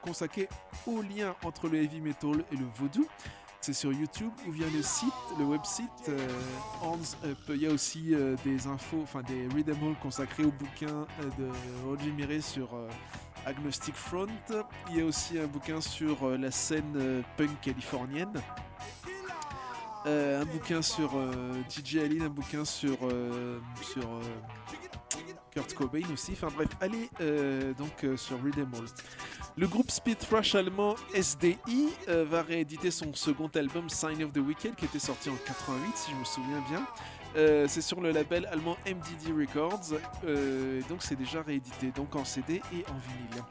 [0.00, 0.48] consacré
[0.86, 3.06] au lien entre le heavy metal et le vaudou.
[3.66, 6.28] C'est sur YouTube ou via le site, le website euh,
[7.24, 7.38] Up.
[7.48, 10.86] Il y a aussi euh, des infos, enfin des Read 'em All consacrés au bouquin
[10.86, 11.48] euh, de
[11.84, 12.88] Roger Miret sur euh,
[13.44, 14.28] Agnostic Front.
[14.90, 18.40] Il y a aussi un bouquin sur la scène punk californienne.
[20.04, 21.10] Un bouquin sur
[21.68, 22.98] DJ Allen, un bouquin sur,
[23.82, 24.20] sur
[25.50, 26.34] Kurt Cobain aussi.
[26.34, 27.10] Enfin bref, allez
[27.76, 28.86] donc sur Read 'em All.
[29.58, 31.56] Le groupe speed thrash allemand SDI
[32.10, 35.96] euh, va rééditer son second album Sign of the Weekend qui était sorti en 88
[35.96, 36.86] si je me souviens bien.
[37.36, 42.24] Euh, c'est sur le label allemand MDD Records, euh, donc c'est déjà réédité donc en
[42.26, 43.42] CD et en vinyle.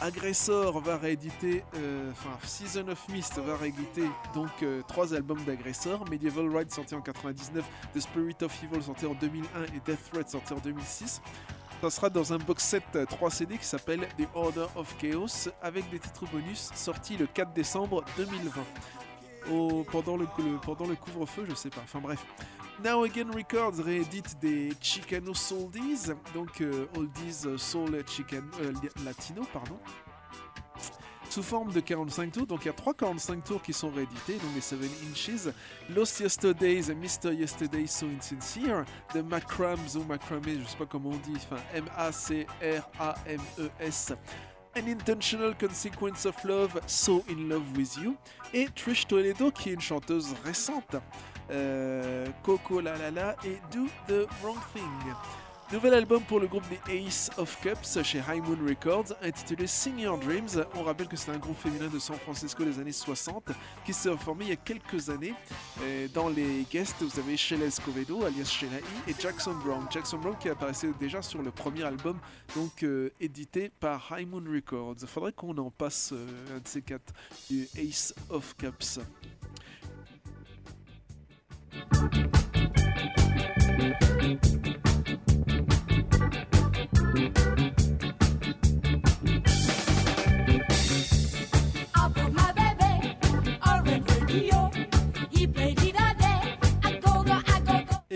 [0.00, 1.62] Aggressor va rééditer,
[2.10, 7.62] enfin Season of Mist va rééditer donc trois albums d'Aggressor, Medieval Ride sorti en 99,
[7.94, 11.20] The Spirit of Evil sorti en 2001 et Death Threat sorti en 2006.
[11.82, 15.48] Ça sera dans un box set euh, 3 CD qui s'appelle The Order of Chaos
[15.60, 18.62] avec des titres bonus sortis le 4 décembre 2020.
[19.50, 20.26] Au- pendant le,
[20.64, 21.80] pendant le couvre-feu, je sais pas.
[21.82, 22.24] Enfin bref.
[22.84, 28.72] Now Again Records réédite des Chicano Soldies, donc euh, Oldies Soul euh,
[29.04, 29.76] Latino, pardon,
[31.32, 32.46] sous forme de 45 tours.
[32.46, 34.78] Donc il y a trois 45 tours qui sont réédités, donc les 7
[35.10, 35.48] inches.
[35.88, 37.32] Lost Yesterdays, Mr.
[37.32, 42.52] Yesterday So Insincere, The Macrams ou Macramé, je sais pas comment on dit, enfin M-A-C-R-A-M-E-S.
[44.74, 48.16] An Intentional Consequence of Love, So in Love with You,
[48.52, 50.96] et Trish Toledo, qui est une chanteuse récente,
[51.50, 55.14] euh, Coco La La La et Do the Wrong Thing.
[55.72, 60.04] Nouvel album pour le groupe des Ace of Cups chez High Moon Records, intitulé Sing
[60.04, 60.66] Dreams.
[60.74, 63.52] On rappelle que c'est un groupe féminin de San Francisco des années 60
[63.86, 65.32] qui s'est formé il y a quelques années.
[66.12, 69.86] Dans les guests, vous avez Sheila Escovedo, alias Sheila E, et Jackson Brown.
[69.90, 72.18] Jackson Brown qui apparaissait déjà sur le premier album,
[72.54, 74.96] donc euh, édité par High Moon Records.
[75.00, 77.14] Il faudrait qu'on en passe euh, un de ces quatre
[77.48, 79.00] du Ace of Cups.
[87.14, 87.18] Et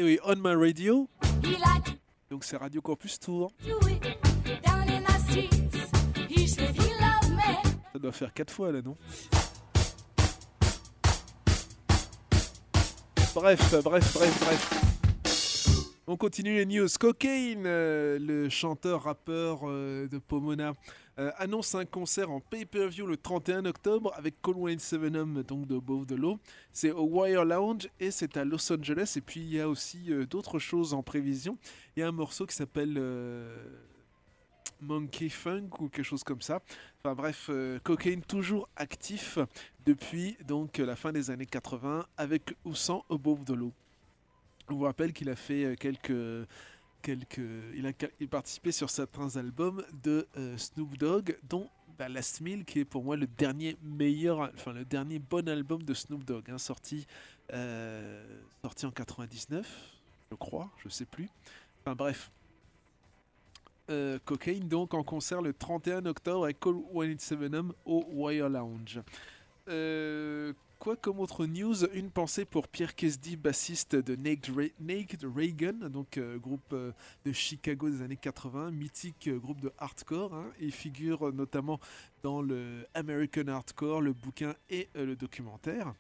[0.03, 1.11] oui, On My Radio,
[2.30, 3.53] donc c'est Radio Campus Tour.
[7.92, 8.97] Ça doit faire quatre fois là, non?
[13.34, 14.95] Bref, bref, bref, bref.
[16.09, 16.86] On continue les news.
[17.00, 20.72] Cocaine, euh, le chanteur-rappeur euh, de Pomona,
[21.18, 26.07] euh, annonce un concert en pay-per-view le 31 octobre avec Colwyn Sevenum, donc de Above
[26.07, 26.38] the Law.
[26.72, 29.14] C'est au Wire Lounge et c'est à Los Angeles.
[29.16, 31.59] Et puis il y a aussi d'autres choses en prévision.
[31.96, 33.02] Il y a un morceau qui s'appelle
[34.80, 36.62] Monkey Funk ou quelque chose comme ça.
[37.00, 37.50] Enfin bref,
[37.82, 39.40] Cocaine toujours actif
[39.84, 43.72] depuis donc la fin des années 80 avec ou sans Above the Law.
[44.68, 46.48] On vous rappelle qu'il a fait euh, quelques
[47.02, 47.40] quelques
[47.74, 47.92] il a
[48.28, 53.04] participé sur certains albums de euh, Snoop Dogg dont bah, Last Meal qui est pour
[53.04, 57.06] moi le dernier meilleur enfin le dernier bon album de Snoop Dogg hein, sorti
[57.52, 58.24] euh,
[58.62, 59.66] sorti en 99
[60.30, 61.28] je crois je sais plus
[61.80, 62.30] enfin bref
[63.88, 67.52] euh, Cocaine donc en concert le 31 octobre avec Cole 187
[67.84, 69.00] au Wire Lounge.
[70.78, 71.84] Quoi comme autre news?
[71.94, 76.92] Une pensée pour Pierre Kesdy, bassiste de Naked, Reagan, donc euh, groupe euh,
[77.24, 80.34] de Chicago des années 80, mythique euh, groupe de hardcore.
[80.34, 80.50] hein.
[80.60, 81.80] Il figure notamment
[82.22, 85.94] dans le American Hardcore, le bouquin et le documentaire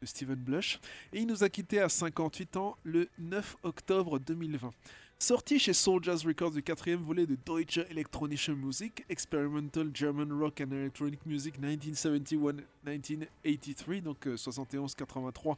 [0.00, 0.78] de Steven Blush.
[1.12, 4.72] Et il nous a quitté à 58 ans le 9 octobre 2020.
[5.18, 10.72] Sorti chez Jazz Records du quatrième volet de Deutsche Elektronische Musik, Experimental German Rock and
[10.72, 15.56] Electronic Music 1971-1983, donc euh, 71-83,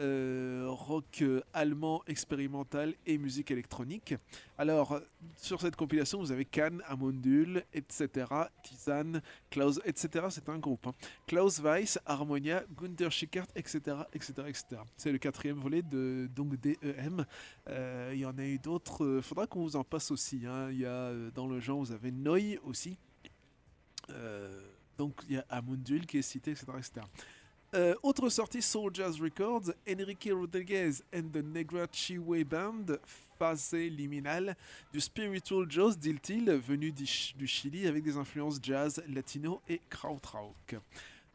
[0.00, 4.14] euh, rock euh, allemand expérimental et musique électronique.
[4.58, 4.98] Alors,
[5.36, 8.26] sur cette compilation, vous avez Cannes, Amondul, etc.,
[8.62, 9.20] Tisan,
[9.50, 10.26] Klaus, etc.
[10.30, 10.86] C'est un groupe.
[10.86, 10.94] hein.
[11.26, 14.64] Klaus Weiss, Harmonia, Gunther Schickert, etc., etc., etc.
[14.96, 17.24] C'est le quatrième volet de donc DEM.
[17.68, 19.04] Euh, Il y en a eu d'autres.
[19.04, 20.46] euh, faudra qu'on vous en passe aussi.
[20.46, 20.70] hein.
[20.70, 22.96] Il y a dans le genre, vous avez Neu aussi.
[24.98, 26.66] Donc il y a Amundul qui est cité, etc.
[26.76, 27.06] etc.
[27.72, 32.98] Euh, autre sortie Soul Jazz Records, Enrique Rodriguez and the Negra Chiwe Band,
[33.38, 34.56] phase liminale
[34.92, 39.80] du Spiritual Joss, dit-il, venu du, Ch- du Chili avec des influences jazz, latino et
[39.88, 40.74] krautrock.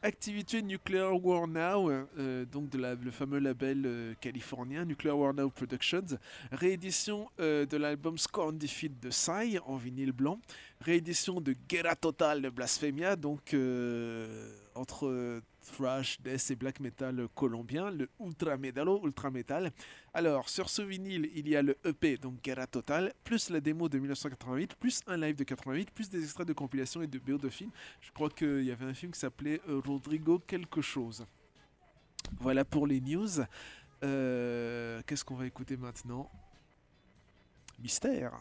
[0.01, 5.49] Activité Nuclear War Now, euh, donc de le fameux label euh, californien Nuclear War Now
[5.49, 6.17] Productions.
[6.51, 10.39] Réédition de l'album Scorn Defeat de Psy en vinyle blanc.
[10.81, 13.55] Réédition de Guerra Total de Blasphemia, donc
[14.75, 19.71] entre thrash, death et black metal colombien, le ultra medalo, ultra metal.
[20.13, 23.89] Alors, sur ce vinyle, il y a le EP, donc Guerra Total, plus la démo
[23.89, 27.37] de 1988, plus un live de 88, plus des extraits de compilation et de BO
[27.37, 27.71] de films.
[28.01, 31.25] Je crois qu'il y avait un film qui s'appelait euh, Rodrigo quelque chose.
[32.39, 33.41] Voilà pour les news.
[34.03, 36.29] Euh, Qu'est-ce qu'on va écouter maintenant?
[37.79, 38.39] Mystère.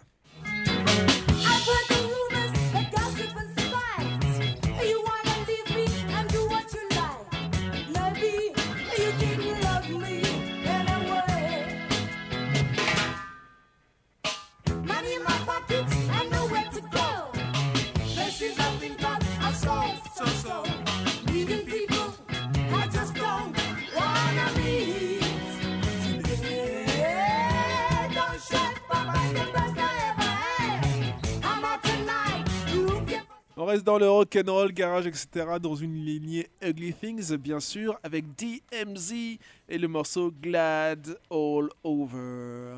[33.57, 35.27] On reste dans le rock and roll, garage, etc.
[35.61, 39.39] Dans une lignée Ugly Things, bien sûr, avec DMZ
[39.69, 42.77] et le morceau Glad All Over.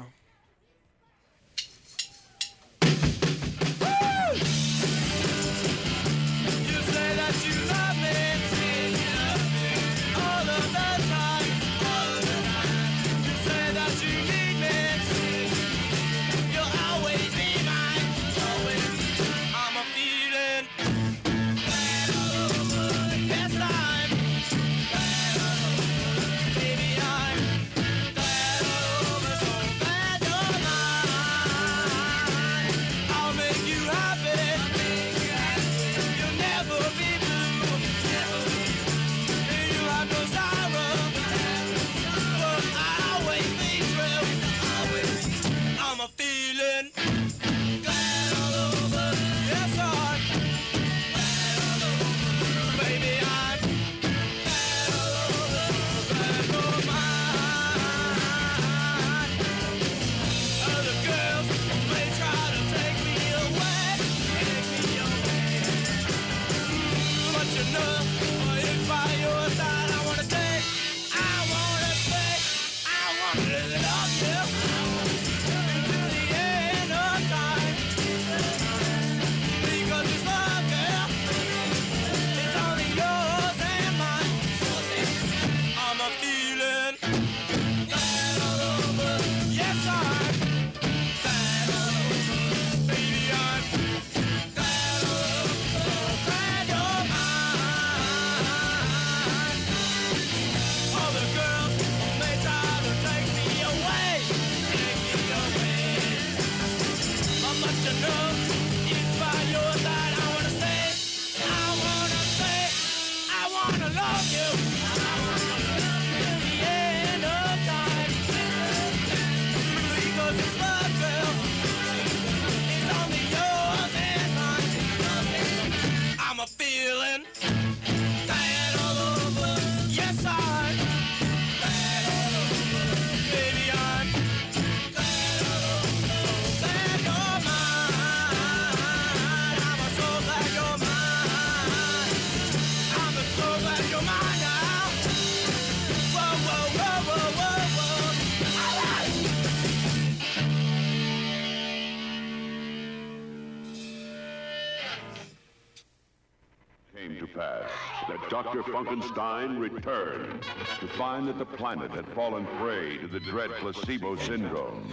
[158.76, 160.42] Funkenstein returned
[160.80, 164.86] to find that the planet had fallen prey to the dread placebo syndrome.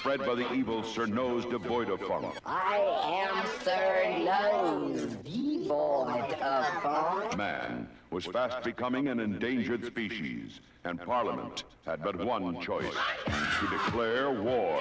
[0.00, 2.36] Spread by the evil Sir Nose devoid of funk.
[2.44, 2.76] I
[3.24, 7.34] am Sir Nose, devoid of funk.
[7.34, 12.94] Man was fast becoming an endangered species, and Parliament had but one choice
[13.26, 14.80] to declare war.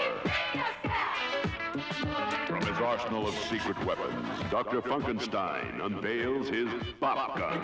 [2.48, 4.82] From his arsenal of secret weapons, Dr.
[4.82, 6.70] Funkenstein unveils his
[7.00, 7.64] Bop Gun.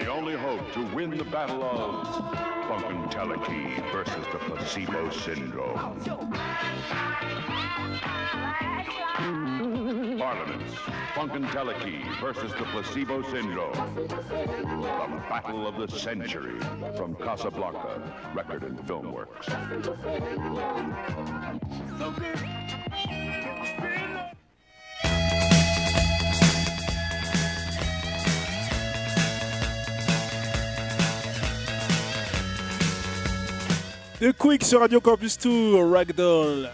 [0.00, 2.06] The only hope to win the battle of
[2.66, 6.00] Funkenteleki versus the placebo syndrome.
[9.90, 10.74] Parliaments,
[11.14, 13.72] Funkenteleki versus the placebo syndrome.
[13.96, 16.60] The battle of the century
[16.96, 18.00] from Casablanca
[18.32, 19.46] Record and Film Works.
[34.20, 36.70] The Quick sur Radio Campus Tour, Ragdoll.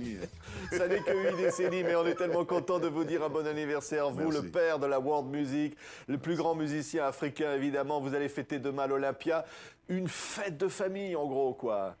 [0.00, 0.26] Décennies.
[0.72, 3.46] Ça n'est que 8 décennies, mais on est tellement content de vous dire un bon
[3.46, 4.10] anniversaire.
[4.10, 4.42] Vous, Merci.
[4.42, 5.76] le père de la world music,
[6.08, 8.00] le plus grand musicien africain, évidemment.
[8.00, 9.44] Vous allez fêter demain l'Olympia.
[9.88, 11.96] Une fête de famille, en gros, quoi.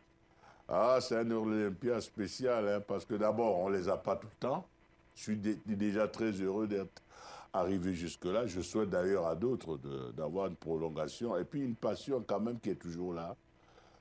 [0.68, 4.38] Ah, c'est un Olympia spécial, hein, parce que d'abord, on les a pas tout le
[4.48, 4.66] temps.
[5.16, 7.02] Je suis dé- déjà très heureux d'être
[7.52, 8.46] arrivé jusque-là.
[8.46, 9.78] Je souhaite d'ailleurs à d'autres
[10.16, 11.36] d'avoir une prolongation.
[11.36, 13.34] Et puis une passion quand même qui est toujours là.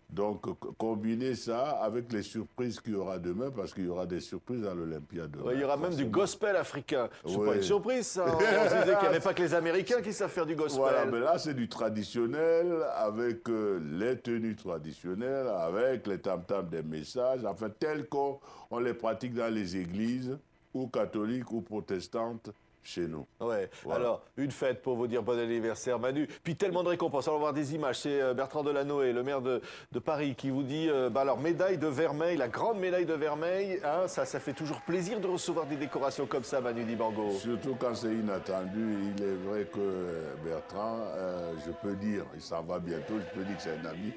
[0.09, 4.07] Donc, co- combiner ça avec les surprises qu'il y aura demain, parce qu'il y aura
[4.07, 5.43] des surprises à l'Olympia demain.
[5.43, 7.09] Ouais, il y aura même du gospel africain.
[7.27, 7.55] C'est pas Ouais.
[7.57, 8.25] une surprise, ça.
[8.35, 10.79] On se disait qu'il n'y avait pas que les Américains qui savent faire du gospel.
[10.79, 16.81] Voilà, mais là, c'est du traditionnel, avec euh, les tenues traditionnelles, avec les tam-tams des
[16.81, 18.39] messages, enfin, tels qu'on
[18.71, 20.37] on les pratique dans les églises,
[20.73, 22.49] ou catholiques ou protestantes,
[22.89, 23.25] chez nous.
[23.39, 23.69] Ouais.
[23.83, 23.99] Voilà.
[23.99, 26.27] Alors, une fête pour vous dire bon anniversaire, Manu.
[26.43, 27.27] Puis tellement de récompenses.
[27.27, 27.99] On va voir des images.
[27.99, 29.61] C'est euh, Bertrand Delanoë, le maire de,
[29.91, 33.13] de Paris, qui vous dit euh, bah alors, médaille de vermeil, la grande médaille de
[33.13, 33.79] vermeil.
[33.83, 37.31] hein, ça, ça fait toujours plaisir de recevoir des décorations comme ça, Manu Dibango.
[37.31, 39.13] Surtout quand c'est inattendu.
[39.15, 43.39] Il est vrai que euh, Bertrand, euh, je peux dire, il s'en va bientôt, je
[43.39, 44.13] peux dire que c'est un ami.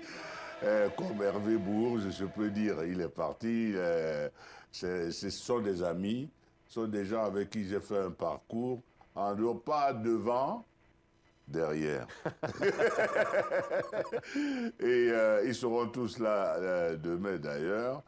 [0.65, 3.75] Euh, comme Hervé Bourges, je peux dire, il est parti.
[4.71, 6.31] ce sont des amis,
[6.73, 8.81] sont des gens avec qui j'ai fait un parcours,
[9.15, 10.65] en dehors, pas devant,
[11.47, 12.07] derrière.
[14.81, 18.03] Et euh, ils seront tous là euh, demain d'ailleurs.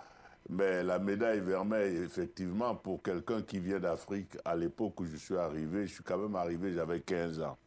[0.48, 5.36] Mais la médaille vermeille, effectivement, pour quelqu'un qui vient d'Afrique, à l'époque où je suis
[5.36, 7.58] arrivé, je suis quand même arrivé, j'avais 15 ans.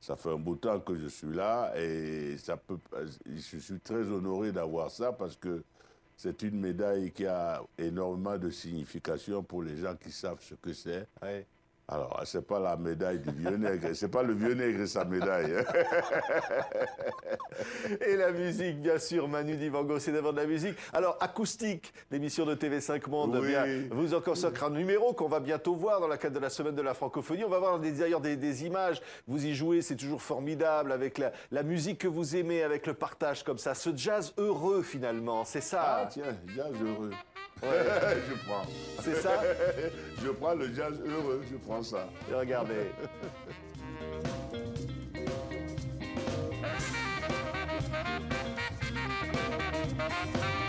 [0.00, 2.78] Ça fait un bout de temps que je suis là et ça peut,
[3.24, 5.62] je suis très honoré d'avoir ça parce que
[6.16, 10.72] c'est une médaille qui a énormément de signification pour les gens qui savent ce que
[10.72, 11.06] c'est.
[11.88, 15.04] Alors, c'est pas la médaille du vieux nègre, c'est pas le vieux nègre et sa
[15.04, 15.54] médaille.
[15.56, 15.64] hein.
[18.04, 20.76] Et la musique, bien sûr, Manu Divango, c'est d'abord de la musique.
[20.92, 23.46] Alors, acoustique, l'émission de TV5 Monde, Oui.
[23.48, 26.50] bien, vous en consacrez un numéro qu'on va bientôt voir dans le cadre de la
[26.50, 27.44] semaine de la francophonie.
[27.44, 29.00] On va voir d'ailleurs des, des images.
[29.28, 32.94] Vous y jouez, c'est toujours formidable avec la, la musique que vous aimez, avec le
[32.94, 33.74] partage comme ça.
[33.74, 35.82] Ce jazz heureux, finalement, c'est ça.
[36.02, 37.10] Ah, tiens, jazz heureux.
[37.62, 37.68] Ouais.
[38.28, 38.66] je prends.
[39.02, 39.42] C'est ça
[40.22, 42.08] Je prends le jazz heureux, je prends ça.
[42.30, 42.90] Regardez.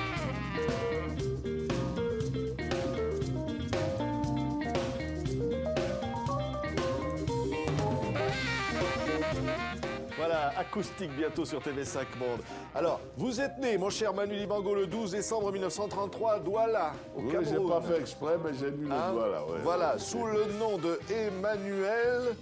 [10.27, 12.41] Voilà, acoustique bientôt sur TV5 Monde.
[12.75, 17.21] Alors, vous êtes né, mon cher Manu Dibango, le 12 décembre 1933 à Douala, au
[17.21, 17.55] Oui, Cameroun.
[17.63, 19.19] j'ai pas fait exprès, mais j'ai mis Hein le
[19.53, 19.59] ouais.
[19.63, 22.35] voilà, sous le nom de Emmanuel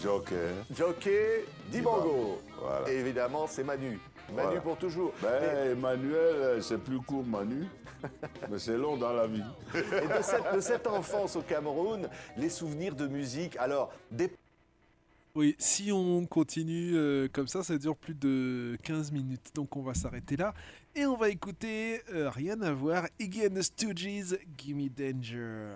[0.00, 0.52] Joker.
[0.72, 2.38] Jockey Dibango.
[2.60, 2.88] Voilà.
[2.88, 3.98] Et évidemment, c'est Manu.
[4.32, 4.60] Manu Voilà.
[4.60, 5.12] pour toujours.
[5.20, 7.66] Ben, Emmanuel, euh, c'est plus court Manu,
[8.50, 9.42] mais c'est long dans la vie.
[9.74, 14.32] Et de cette, de cette enfance au Cameroun, les souvenirs de musique, alors, des
[15.34, 19.50] Oui, si on continue euh, comme ça, ça dure plus de 15 minutes.
[19.54, 20.52] Donc on va s'arrêter là.
[20.94, 25.70] Et on va écouter, euh, rien à voir, Iggy and the Stooges, Gimme Danger.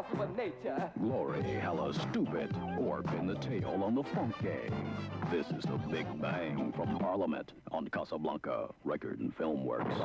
[0.00, 0.90] impossible nature.
[1.00, 2.50] Glory, hella stupid.
[2.78, 4.72] Orp in the tail on the funky.
[5.30, 9.96] This is the Big Bang from Parliament on Casablanca Record and Film Works.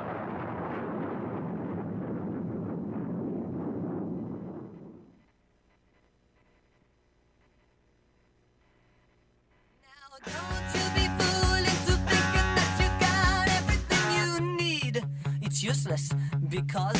[15.66, 16.12] useless
[16.48, 16.96] because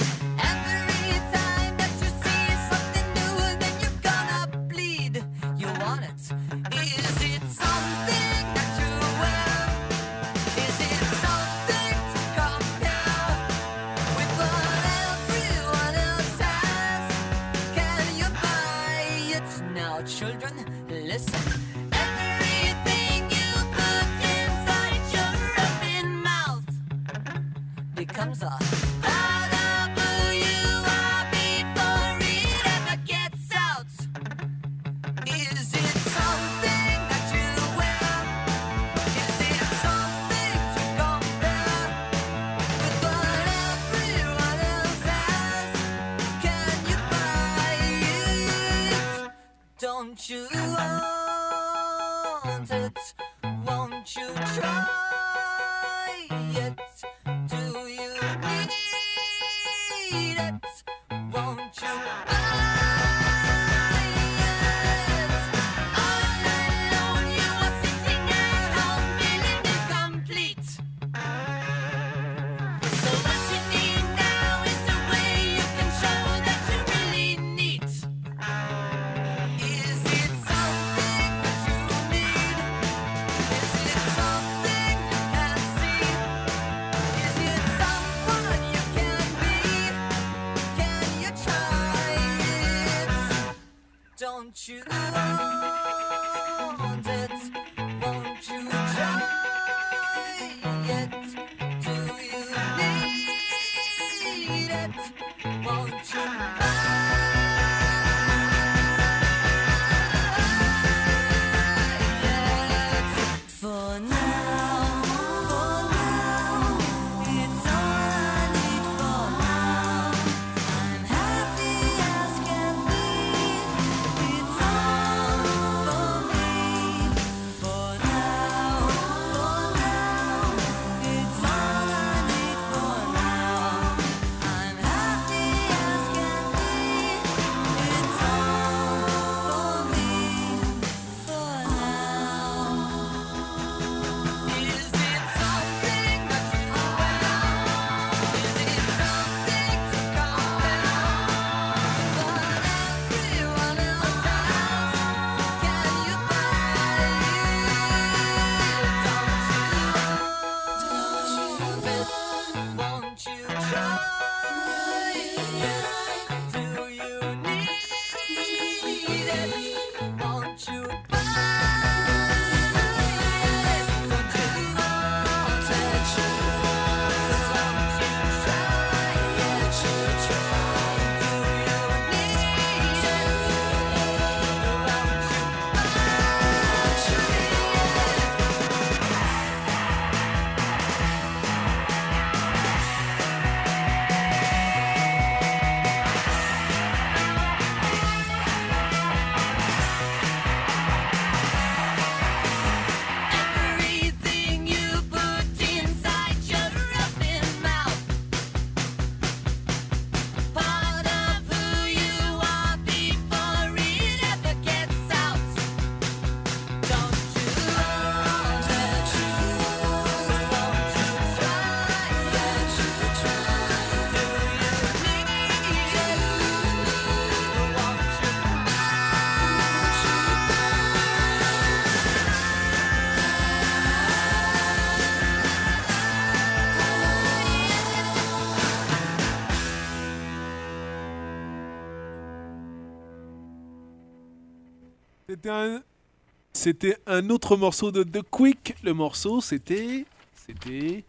[246.54, 247.30] c'était un...
[247.30, 248.76] Autre morceau de The Quick.
[248.84, 250.06] Le morceau, c'était...
[250.34, 251.04] C'était...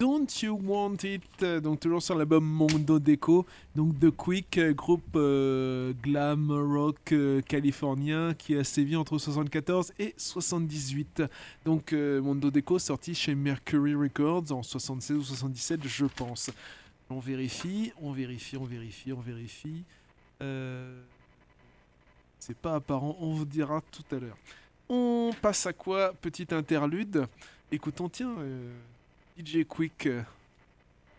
[0.00, 3.44] Don't You Want It, donc toujours sur l'album Mondo Deco,
[3.74, 9.92] donc The Quick, euh, groupe euh, glam rock euh, californien qui a sévi entre 74
[9.98, 11.24] et 78.
[11.64, 16.50] Donc euh, Mondo Deco sorti chez Mercury Records en 76 ou 77, je pense.
[17.10, 19.82] On vérifie, on vérifie, on vérifie, on vérifie.
[20.42, 21.02] Euh,
[22.38, 24.36] c'est pas apparent, on vous dira tout à l'heure.
[24.88, 27.26] On passe à quoi Petite interlude?
[27.70, 28.72] Écoutons, tiens, euh,
[29.38, 30.08] DJ Quick.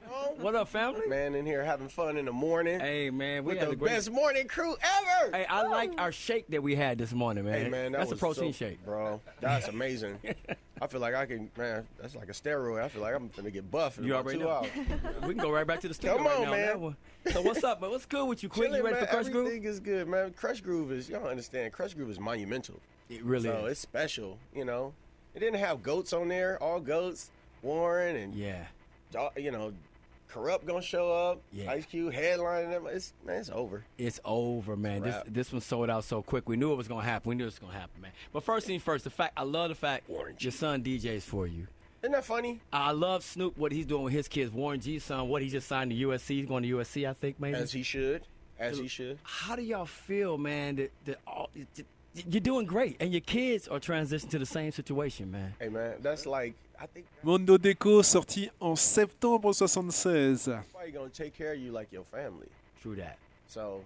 [0.39, 1.05] What up, family?
[1.07, 2.79] Man, in here having fun in the morning.
[2.79, 5.35] Hey, man, we with had the a great best morning crew ever.
[5.35, 7.65] Hey, I like our shake that we had this morning, man.
[7.65, 8.83] Hey, man, that that's was a protein so- shake.
[8.85, 9.19] bro.
[9.41, 10.17] That's amazing.
[10.81, 11.85] I feel like I can, man.
[12.01, 12.81] That's like a steroid.
[12.81, 14.65] I feel like I'm gonna get buff in You already two know.
[15.23, 16.95] we can go right back to the studio Come right on, now man.
[17.33, 17.91] So what's up, man?
[17.91, 18.71] What's good with you, Quick?
[18.71, 19.05] You ready man.
[19.05, 19.47] for Crush Groove?
[19.47, 20.31] Everything is good, man.
[20.33, 21.73] Crush Groove is y'all understand.
[21.73, 22.79] Crush Groove is monumental.
[23.09, 23.71] It really so is.
[23.73, 24.37] it's special.
[24.55, 24.93] You know,
[25.35, 26.61] it didn't have goats on there.
[26.63, 27.29] All goats.
[27.61, 28.67] Warren and yeah,
[29.35, 29.73] you know,
[30.29, 31.41] corrupt gonna show up.
[31.51, 31.71] Yeah.
[31.71, 32.87] Ice Cube headlining them.
[32.87, 33.83] It's man, it's over.
[33.97, 35.01] It's over, man.
[35.01, 36.47] This this one sold out so quick.
[36.47, 37.29] We knew it was gonna happen.
[37.29, 38.11] We knew it was gonna happen, man.
[38.31, 41.67] But first thing first, the fact I love the fact your son DJs for you.
[42.01, 42.61] Isn't that funny?
[42.71, 44.51] I love Snoop what he's doing with his kids.
[44.53, 46.27] Warren G's son, what he just signed to USC.
[46.29, 47.57] He's going to USC, I think, maybe.
[47.57, 48.21] As he should.
[48.57, 49.19] As he should.
[49.23, 50.77] How do y'all feel, man?
[50.77, 51.85] That, that all, that-
[52.27, 55.53] you're doing great, and your kids are transitioning to the same situation, man.
[55.59, 56.53] Hey man, that's like
[57.23, 60.47] Mondo Deco, sorti en septembre 76.
[60.47, 62.47] Nobody gonna take care of you like your family.
[62.81, 63.17] True that.
[63.47, 63.83] So,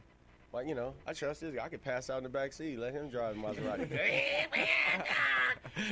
[0.53, 1.55] like you know, I trust this.
[1.55, 1.65] guy.
[1.65, 3.89] I could pass out in the back seat, let him drive the Maserati.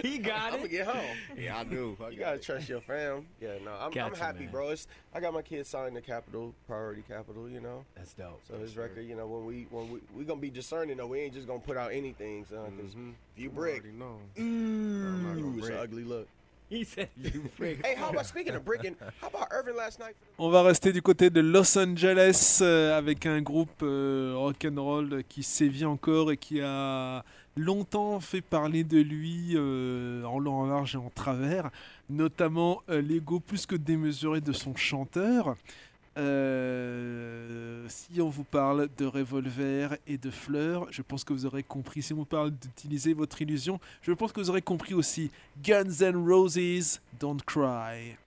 [0.04, 1.18] he got I'm gonna get home.
[1.36, 1.98] Yeah, I do.
[2.04, 3.26] I you gotta trust your fam.
[3.40, 4.52] Yeah, no, I'm, I'm happy, man.
[4.52, 4.70] bro.
[4.70, 7.50] It's, I got my kids signed to Capital, Priority Capital.
[7.50, 7.84] You know.
[7.96, 8.40] That's dope.
[8.48, 11.22] So his record, you know, when we when we we gonna be discerning though, we
[11.22, 12.74] ain't just gonna put out anything, son.
[12.78, 13.12] Because mm-hmm.
[13.36, 13.84] if you brick,
[14.40, 16.28] ooh, it's an ugly look.
[16.72, 17.86] He said you brick.
[17.86, 18.96] hey, how about speaking of bricking?
[19.20, 20.16] How about Irvin last night?
[20.38, 25.44] On va rester du côté de Los Angeles euh, avec un groupe euh, rock'n'roll qui
[25.44, 27.26] sévit encore et qui a
[27.58, 31.70] longtemps fait parler de lui euh, en long, en large et en travers,
[32.10, 35.56] notamment euh, l'ego plus que démesuré de son chanteur.
[36.18, 41.64] Euh, si on vous parle de revolver et de fleurs, je pense que vous aurez
[41.64, 42.02] compris.
[42.02, 45.32] Si on vous parle d'utiliser votre illusion, je pense que vous aurez compris aussi.
[45.64, 48.18] Guns N' Roses, Don't Cry.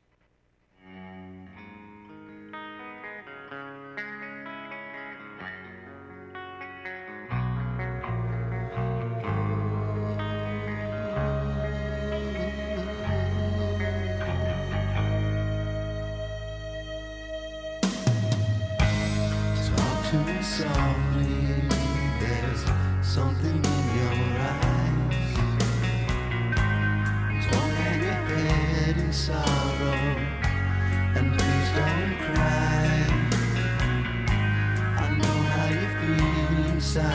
[36.97, 37.11] I've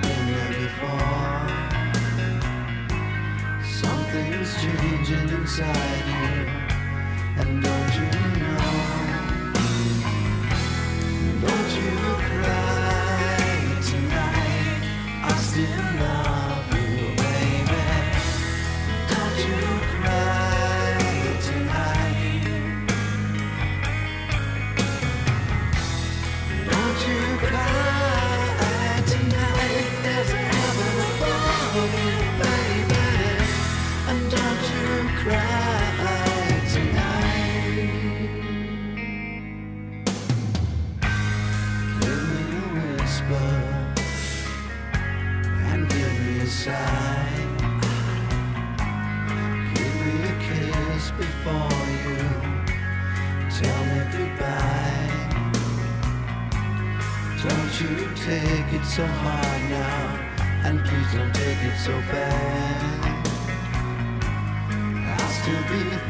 [0.00, 1.48] been there before.
[3.64, 6.46] Something's changing inside you,
[7.42, 8.29] and don't you
[58.24, 63.00] take it so hard now, and please don't take it so bad.
[65.08, 66.09] I'll still be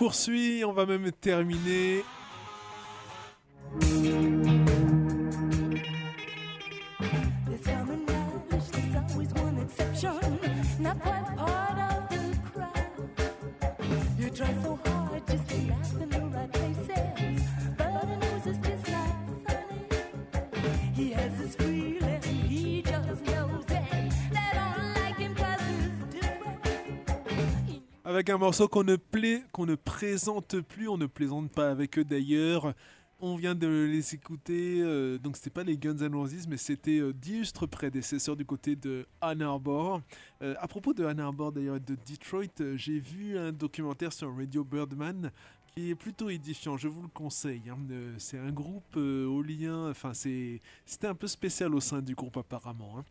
[0.00, 2.02] poursuit, on va même terminer.
[28.20, 31.98] avec un morceau qu'on ne, pla- qu'on ne présente plus, on ne plaisante pas avec
[31.98, 32.74] eux d'ailleurs.
[33.18, 36.98] On vient de les écouter, euh, donc c'était pas les Guns N' Roses, mais c'était
[36.98, 40.02] euh, d'illustres prédécesseurs du côté de Ann Arbor.
[40.42, 44.12] Euh, à propos de Ann Arbor d'ailleurs et de Detroit, euh, j'ai vu un documentaire
[44.12, 45.30] sur Radio Birdman
[45.74, 47.70] qui est plutôt édifiant, je vous le conseille.
[47.70, 47.78] Hein.
[48.18, 52.98] C'est un groupe au lien, enfin c'était un peu spécial au sein du groupe apparemment.
[52.98, 53.04] Hein.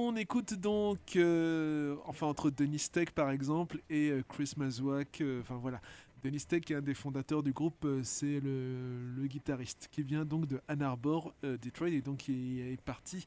[0.00, 5.40] On écoute donc, euh, enfin entre Denis Tech par exemple et euh, Chris Mazwak, euh,
[5.40, 5.80] enfin voilà,
[6.22, 10.60] Denis Tech est un des fondateurs du groupe, c'est le, guitariste qui vient donc de
[10.68, 13.26] Ann Arbor, Detroit, et donc il est parti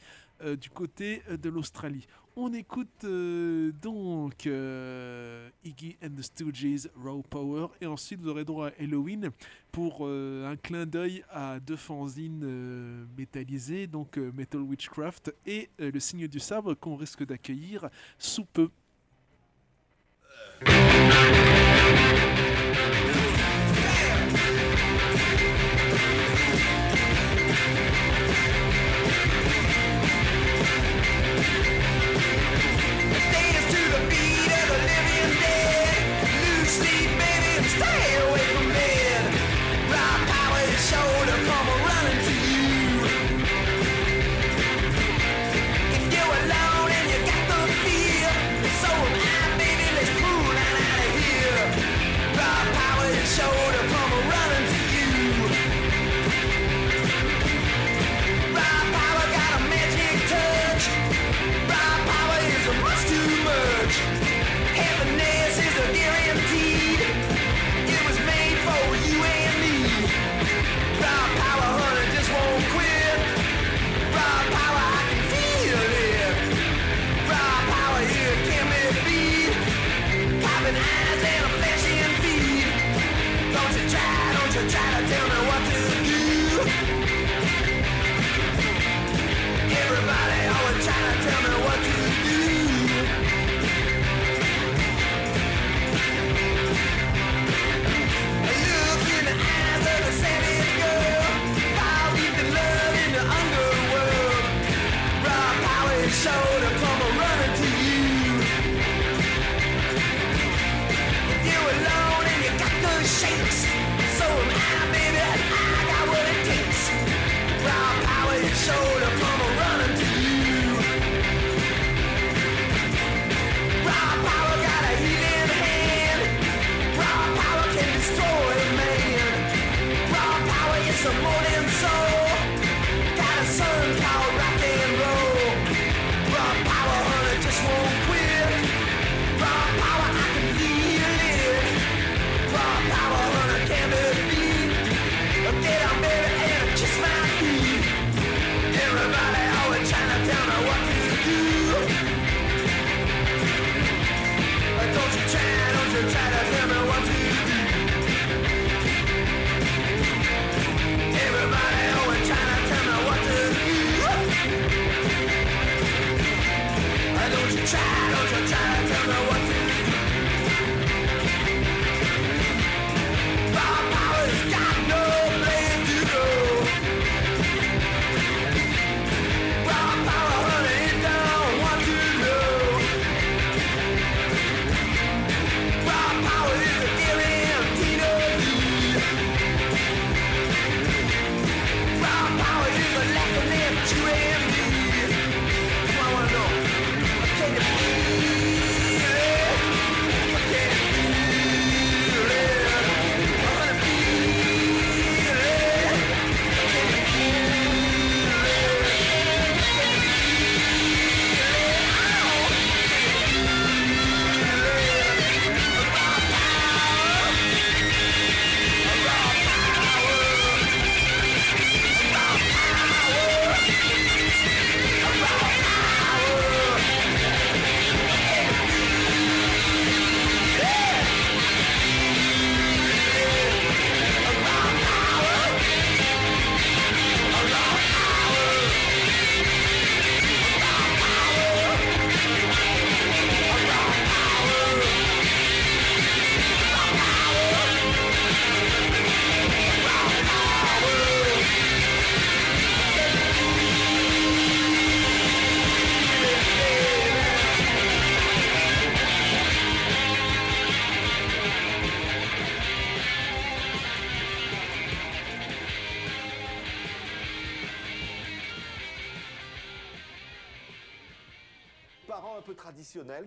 [0.61, 2.07] du côté de l'Australie.
[2.37, 8.45] On écoute euh, donc euh, Iggy and the Stooges Raw Power et ensuite vous aurez
[8.45, 9.31] droit à Halloween
[9.73, 16.29] pour euh, un clin d'œil à deux fanzines métallisées, donc Metal Witchcraft et Le Signe
[16.29, 18.69] du Sabre qu'on risque d'accueillir sous peu.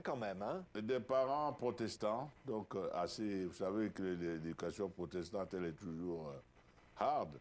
[0.02, 0.64] Quand même, hein?
[0.74, 3.44] Des parents protestants, donc euh, assez.
[3.46, 6.38] Vous savez que l'éducation protestante, elle est toujours euh,
[7.04, 7.38] hard.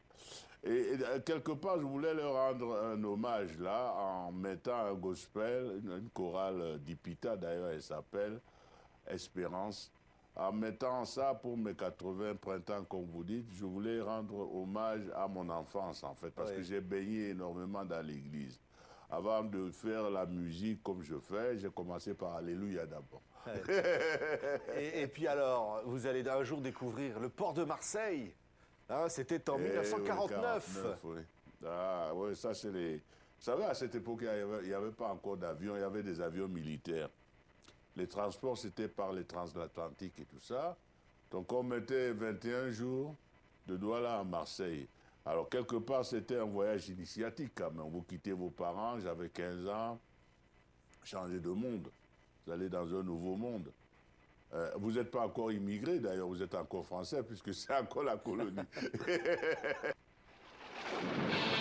[0.64, 4.94] Et, et, euh, quelque part, je voulais leur rendre un hommage là en mettant un
[4.94, 8.40] gospel, une, une chorale euh, d'Ipita d'ailleurs, elle s'appelle
[9.08, 9.92] Espérance.
[10.36, 15.28] En mettant ça pour mes 80 printemps, comme vous dites, je voulais rendre hommage à
[15.28, 16.56] mon enfance en fait, parce Oui.
[16.58, 18.60] que j'ai baigné énormément dans l'église.
[19.14, 23.22] Avant de faire la musique comme je fais, j'ai commencé par Alléluia d'abord.
[24.76, 28.34] et, et puis alors, vous allez un jour découvrir le port de Marseille.
[28.90, 30.74] Hein, C'était en Eh oui, 1949.
[30.74, 31.22] 49, oui.
[31.64, 32.96] Ah, oui, ça c'est les.
[32.98, 36.20] Vous savez, à cette époque, il n'y avait pas encore d'avions, il y avait des
[36.20, 37.10] avions militaires.
[37.96, 40.76] Les transports, c'était par les transatlantiques et tout ça.
[41.30, 43.16] Donc, on mettait 21 jours
[43.68, 44.88] de Douala à Marseille.
[45.26, 47.90] Alors, quelque part, c'était un voyage initiatique quand même.
[47.90, 50.00] Vous quittez vos parents, j'avais 15 ans,
[51.04, 51.90] changer de monde.
[52.46, 53.72] Vous allez dans un nouveau monde.
[54.54, 58.18] Euh, vous n'êtes pas encore immigré, d'ailleurs, vous êtes encore français, puisque c'est encore la
[58.18, 58.62] colonie.